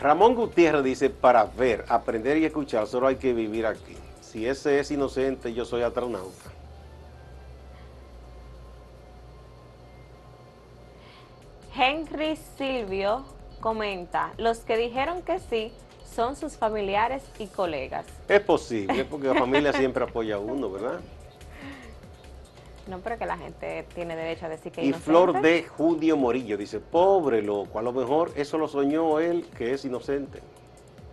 Ramón 0.00 0.34
Gutiérrez 0.34 0.84
dice, 0.84 1.08
para 1.08 1.44
ver, 1.44 1.86
aprender 1.88 2.36
y 2.36 2.44
escuchar, 2.44 2.86
solo 2.86 3.06
hay 3.06 3.16
que 3.16 3.32
vivir 3.32 3.64
aquí. 3.64 3.96
Si 4.20 4.46
ese 4.46 4.80
es 4.80 4.90
inocente, 4.90 5.54
yo 5.54 5.64
soy 5.64 5.82
astronauta. 5.82 6.51
Henry 11.74 12.36
Silvio 12.58 13.24
comenta, 13.60 14.32
los 14.36 14.58
que 14.58 14.76
dijeron 14.76 15.22
que 15.22 15.38
sí 15.38 15.72
son 16.04 16.36
sus 16.36 16.56
familiares 16.56 17.22
y 17.38 17.46
colegas. 17.46 18.04
Es 18.28 18.40
posible, 18.40 19.04
porque 19.06 19.28
la 19.28 19.34
familia 19.34 19.72
siempre 19.72 20.04
apoya 20.04 20.34
a 20.34 20.38
uno, 20.38 20.70
¿verdad? 20.70 21.00
No, 22.86 22.98
pero 22.98 23.16
que 23.16 23.24
la 23.24 23.38
gente 23.38 23.86
tiene 23.94 24.16
derecho 24.16 24.46
a 24.46 24.48
decir 24.50 24.72
que 24.72 24.84
Y 24.84 24.92
Flor 24.92 25.40
de 25.40 25.62
Judio 25.62 26.16
Morillo 26.16 26.58
dice, 26.58 26.80
pobre 26.80 27.40
loco, 27.40 27.78
a 27.78 27.82
lo 27.82 27.92
mejor 27.92 28.32
eso 28.36 28.58
lo 28.58 28.68
soñó 28.68 29.20
él, 29.20 29.46
que 29.56 29.72
es 29.72 29.84
inocente. 29.84 30.40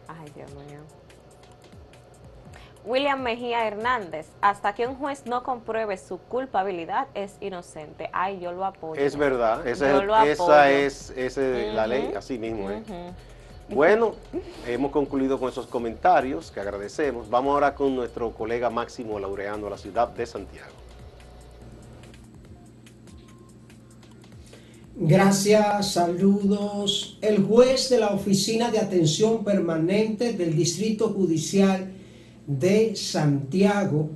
Ay, 0.07 0.29
Dios 0.35 0.51
mío. 0.55 0.79
William 2.85 3.21
Mejía 3.21 3.67
Hernández, 3.67 4.27
hasta 4.41 4.73
que 4.73 4.87
un 4.87 4.95
juez 4.95 5.25
no 5.25 5.43
compruebe 5.43 5.97
su 5.97 6.17
culpabilidad 6.17 7.07
es 7.13 7.35
inocente. 7.41 8.09
Ay, 8.13 8.39
yo 8.39 8.51
lo 8.51 8.65
apoyo. 8.65 9.01
Es 9.01 9.17
verdad, 9.17 9.67
esa, 9.67 10.69
es, 10.71 11.13
la 11.37 11.87
ley, 11.87 12.13
así 12.15 12.37
mismo. 12.37 12.71
¿eh? 12.71 12.81
Bueno, 13.69 14.15
hemos 14.65 14.91
concluido 14.91 15.39
con 15.39 15.49
esos 15.49 15.67
comentarios 15.67 16.51
que 16.51 16.59
agradecemos. 16.59 17.29
Vamos 17.29 17.53
ahora 17.53 17.75
con 17.75 17.95
nuestro 17.95 18.31
colega 18.31 18.69
Máximo 18.69 19.19
Laureano 19.19 19.67
a 19.67 19.71
la 19.71 19.77
ciudad 19.77 20.07
de 20.07 20.25
Santiago. 20.25 20.71
Gracias, 24.95 25.93
saludos. 25.93 27.17
El 27.21 27.45
juez 27.45 27.89
de 27.89 27.99
la 27.99 28.09
Oficina 28.09 28.71
de 28.71 28.79
Atención 28.79 29.43
Permanente 29.43 30.33
del 30.33 30.55
Distrito 30.55 31.09
Judicial 31.09 31.93
de 32.49 32.95
Santiago 32.95 34.09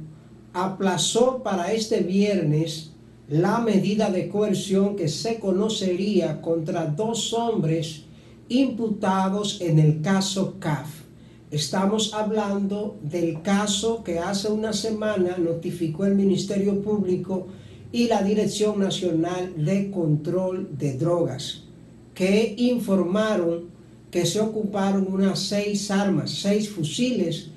aplazó 0.54 1.44
para 1.44 1.72
este 1.72 2.00
viernes 2.00 2.92
la 3.30 3.60
medida 3.60 4.10
de 4.10 4.28
coerción 4.28 4.96
que 4.96 5.08
se 5.08 5.40
conocería 5.40 6.42
contra 6.42 6.88
dos 6.88 7.32
hombres 7.34 8.06
imputados 8.50 9.62
en 9.62 9.78
el 9.78 10.02
caso 10.02 10.56
CAF. 10.60 11.04
Estamos 11.52 12.16
hablando 12.16 12.98
del 13.04 13.44
caso 13.44 14.04
que 14.04 14.18
hace 14.18 14.52
una 14.52 14.74
semana 14.74 15.38
notificó 15.38 16.06
el 16.06 16.16
Ministerio 16.16 16.82
Público 16.82 17.48
y 17.92 18.08
la 18.08 18.24
Dirección 18.24 18.80
Nacional 18.80 19.54
de 19.64 19.92
Control 19.92 20.76
de 20.76 20.98
Drogas, 20.98 21.66
que 22.16 22.56
informaron 22.58 23.66
que 24.10 24.26
se 24.26 24.40
ocuparon 24.40 25.08
unas 25.08 25.40
seis 25.40 25.92
armas, 25.92 26.32
seis 26.32 26.70
fusiles, 26.70 27.53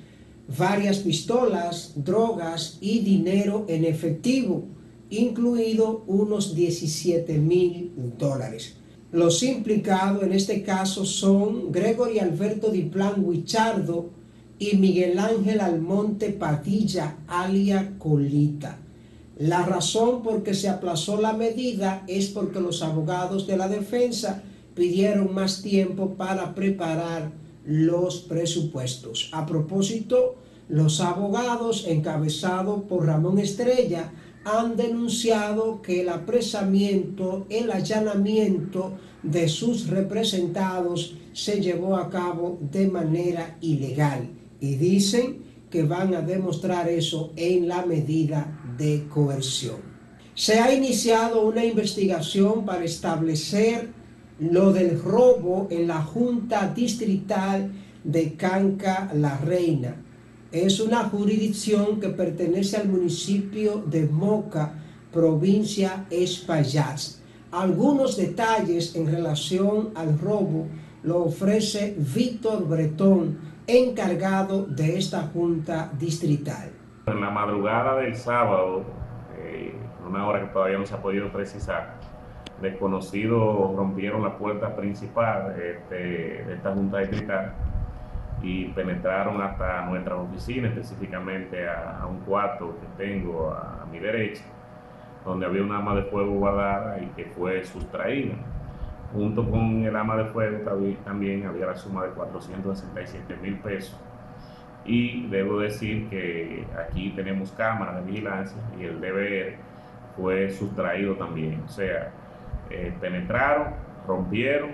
varias 0.55 0.99
pistolas, 0.99 1.93
drogas 1.95 2.77
y 2.79 2.99
dinero 2.99 3.65
en 3.67 3.85
efectivo, 3.85 4.63
incluido 5.09 6.03
unos 6.07 6.55
17 6.55 7.37
mil 7.37 7.91
dólares. 8.17 8.75
Los 9.11 9.41
implicados 9.43 10.23
en 10.23 10.33
este 10.33 10.63
caso 10.63 11.05
son 11.05 11.71
Gregory 11.71 12.19
Alberto 12.19 12.69
Diplan 12.69 13.23
Huichardo 13.23 14.09
y 14.59 14.75
Miguel 14.77 15.17
Ángel 15.19 15.61
Almonte 15.61 16.31
Padilla, 16.31 17.17
alia 17.27 17.93
Colita. 17.97 18.79
La 19.37 19.63
razón 19.63 20.23
por 20.23 20.43
que 20.43 20.53
se 20.53 20.67
aplazó 20.67 21.21
la 21.21 21.33
medida 21.33 22.03
es 22.07 22.27
porque 22.27 22.59
los 22.59 22.81
abogados 22.81 23.45
de 23.45 23.55
la 23.55 23.67
defensa 23.67 24.43
pidieron 24.73 25.33
más 25.33 25.61
tiempo 25.61 26.15
para 26.15 26.55
preparar 26.55 27.31
los 27.67 28.19
presupuestos. 28.19 29.29
A 29.33 29.45
propósito, 29.45 30.37
los 30.69 31.01
abogados 31.01 31.85
encabezados 31.87 32.83
por 32.83 33.05
Ramón 33.05 33.37
Estrella 33.39 34.11
han 34.45 34.77
denunciado 34.77 35.81
que 35.81 36.01
el 36.01 36.09
apresamiento, 36.09 37.45
el 37.49 37.69
allanamiento 37.69 38.93
de 39.21 39.49
sus 39.49 39.87
representados 39.87 41.15
se 41.33 41.59
llevó 41.59 41.97
a 41.97 42.09
cabo 42.09 42.57
de 42.71 42.87
manera 42.87 43.57
ilegal 43.59 44.29
y 44.61 44.75
dicen 44.75 45.43
que 45.69 45.83
van 45.83 46.15
a 46.15 46.21
demostrar 46.21 46.87
eso 46.87 47.33
en 47.35 47.67
la 47.67 47.85
medida 47.85 48.57
de 48.77 49.05
coerción. 49.09 49.97
Se 50.33 50.59
ha 50.59 50.73
iniciado 50.73 51.45
una 51.45 51.65
investigación 51.65 52.63
para 52.63 52.85
establecer 52.85 53.96
lo 54.39 54.71
del 54.71 55.01
robo 55.01 55.67
en 55.69 55.87
la 55.87 56.01
Junta 56.01 56.71
Distrital 56.73 57.71
de 58.03 58.35
Canca 58.35 59.09
La 59.13 59.37
Reina. 59.37 59.95
Es 60.51 60.79
una 60.79 61.03
jurisdicción 61.05 61.99
que 61.99 62.09
pertenece 62.09 62.77
al 62.77 62.87
municipio 62.87 63.83
de 63.85 64.05
Moca, 64.05 64.73
provincia 65.11 66.05
Espaillat. 66.09 66.99
Algunos 67.51 68.17
detalles 68.17 68.95
en 68.95 69.07
relación 69.07 69.89
al 69.95 70.19
robo 70.19 70.67
lo 71.03 71.23
ofrece 71.25 71.95
Víctor 71.97 72.67
Bretón, 72.67 73.39
encargado 73.65 74.65
de 74.65 74.97
esta 74.97 75.23
junta 75.33 75.91
distrital. 75.97 76.71
En 77.07 77.21
la 77.21 77.29
madrugada 77.29 77.97
del 77.97 78.15
sábado, 78.15 78.83
eh, 79.37 79.73
una 80.07 80.27
hora 80.27 80.41
que 80.41 80.47
todavía 80.53 80.77
no 80.77 80.85
se 80.85 80.93
ha 80.93 81.01
podido 81.01 81.31
precisar, 81.31 81.99
desconocidos 82.61 83.75
rompieron 83.75 84.23
la 84.23 84.37
puerta 84.37 84.75
principal 84.75 85.55
este, 85.59 86.43
de 86.43 86.53
esta 86.53 86.73
junta 86.73 86.99
distrital 86.99 87.53
y 88.41 88.65
penetraron 88.65 89.41
hasta 89.41 89.85
nuestra 89.85 90.15
oficina, 90.15 90.67
específicamente 90.67 91.67
a, 91.67 92.05
un 92.07 92.19
cuarto 92.19 92.77
que 92.79 93.03
tengo 93.03 93.51
a, 93.51 93.85
mi 93.91 93.99
derecha, 93.99 94.43
donde 95.25 95.45
había 95.45 95.63
un 95.63 95.71
arma 95.71 95.95
de 95.95 96.03
fuego 96.03 96.33
guardada 96.33 96.99
y 96.99 97.07
que 97.15 97.25
fue 97.25 97.63
sustraída. 97.63 98.35
Junto 99.13 99.49
con 99.49 99.83
el 99.83 99.95
arma 99.95 100.17
de 100.17 100.25
fuego 100.25 100.59
también 101.03 101.45
había 101.45 101.67
la 101.67 101.75
suma 101.75 102.03
de 102.03 102.09
467 102.11 103.37
mil 103.41 103.57
pesos. 103.59 103.97
Y 104.85 105.27
debo 105.27 105.59
decir 105.59 106.09
que 106.09 106.65
aquí 106.77 107.11
tenemos 107.11 107.51
cámaras 107.51 107.95
de 107.95 108.11
vigilancia 108.11 108.57
y 108.79 108.85
el 108.85 109.01
deber 109.01 109.57
fue 110.15 110.49
sustraído 110.49 111.15
también. 111.15 111.61
O 111.65 111.69
sea, 111.69 112.11
eh, 112.69 112.93
penetraron, 112.99 113.73
rompieron 114.07 114.71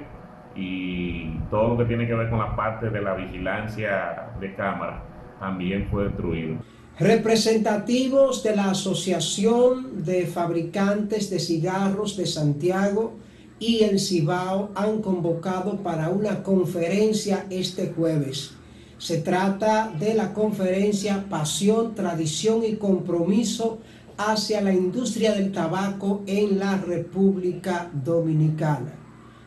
y 0.55 1.37
todo 1.49 1.69
lo 1.69 1.77
que 1.77 1.85
tiene 1.85 2.07
que 2.07 2.13
ver 2.13 2.29
con 2.29 2.39
la 2.39 2.55
parte 2.55 2.89
de 2.89 3.01
la 3.01 3.15
vigilancia 3.15 4.29
de 4.39 4.53
cámara 4.55 5.03
también 5.39 5.87
fue 5.89 6.05
destruido. 6.05 6.57
Representativos 6.99 8.43
de 8.43 8.55
la 8.55 8.69
Asociación 8.69 10.05
de 10.05 10.27
Fabricantes 10.27 11.29
de 11.29 11.39
Cigarros 11.39 12.15
de 12.17 12.27
Santiago 12.27 13.15
y 13.59 13.83
el 13.83 13.99
Cibao 13.99 14.71
han 14.75 15.01
convocado 15.01 15.77
para 15.77 16.09
una 16.09 16.43
conferencia 16.43 17.45
este 17.49 17.93
jueves. 17.95 18.55
Se 18.99 19.17
trata 19.17 19.91
de 19.99 20.13
la 20.13 20.33
conferencia 20.33 21.25
Pasión, 21.29 21.95
Tradición 21.95 22.63
y 22.63 22.75
Compromiso 22.75 23.79
hacia 24.17 24.61
la 24.61 24.73
industria 24.73 25.33
del 25.33 25.51
tabaco 25.51 26.23
en 26.25 26.59
la 26.59 26.77
República 26.77 27.89
Dominicana. 27.93 28.93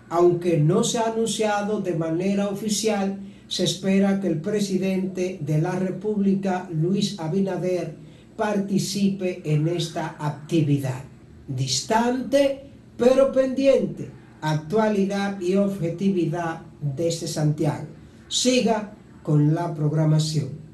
Aunque 0.08 0.58
no 0.58 0.84
se 0.84 0.98
ha 0.98 1.08
anunciado 1.08 1.80
de 1.80 1.94
manera 1.94 2.48
oficial, 2.48 3.18
se 3.48 3.64
espera 3.64 4.20
que 4.20 4.28
el 4.28 4.40
presidente 4.40 5.38
de 5.40 5.60
la 5.60 5.72
República, 5.72 6.68
Luis 6.72 7.18
Abinader, 7.18 7.96
participe 8.36 9.40
en 9.44 9.68
esta 9.68 10.16
actividad. 10.18 11.02
Distante, 11.48 12.70
pero 12.96 13.32
pendiente, 13.32 14.10
actualidad 14.40 15.40
y 15.40 15.56
objetividad 15.56 16.62
desde 16.80 17.26
Santiago. 17.26 17.86
Siga 18.28 18.94
con 19.22 19.54
la 19.54 19.72
programación. 19.74 20.65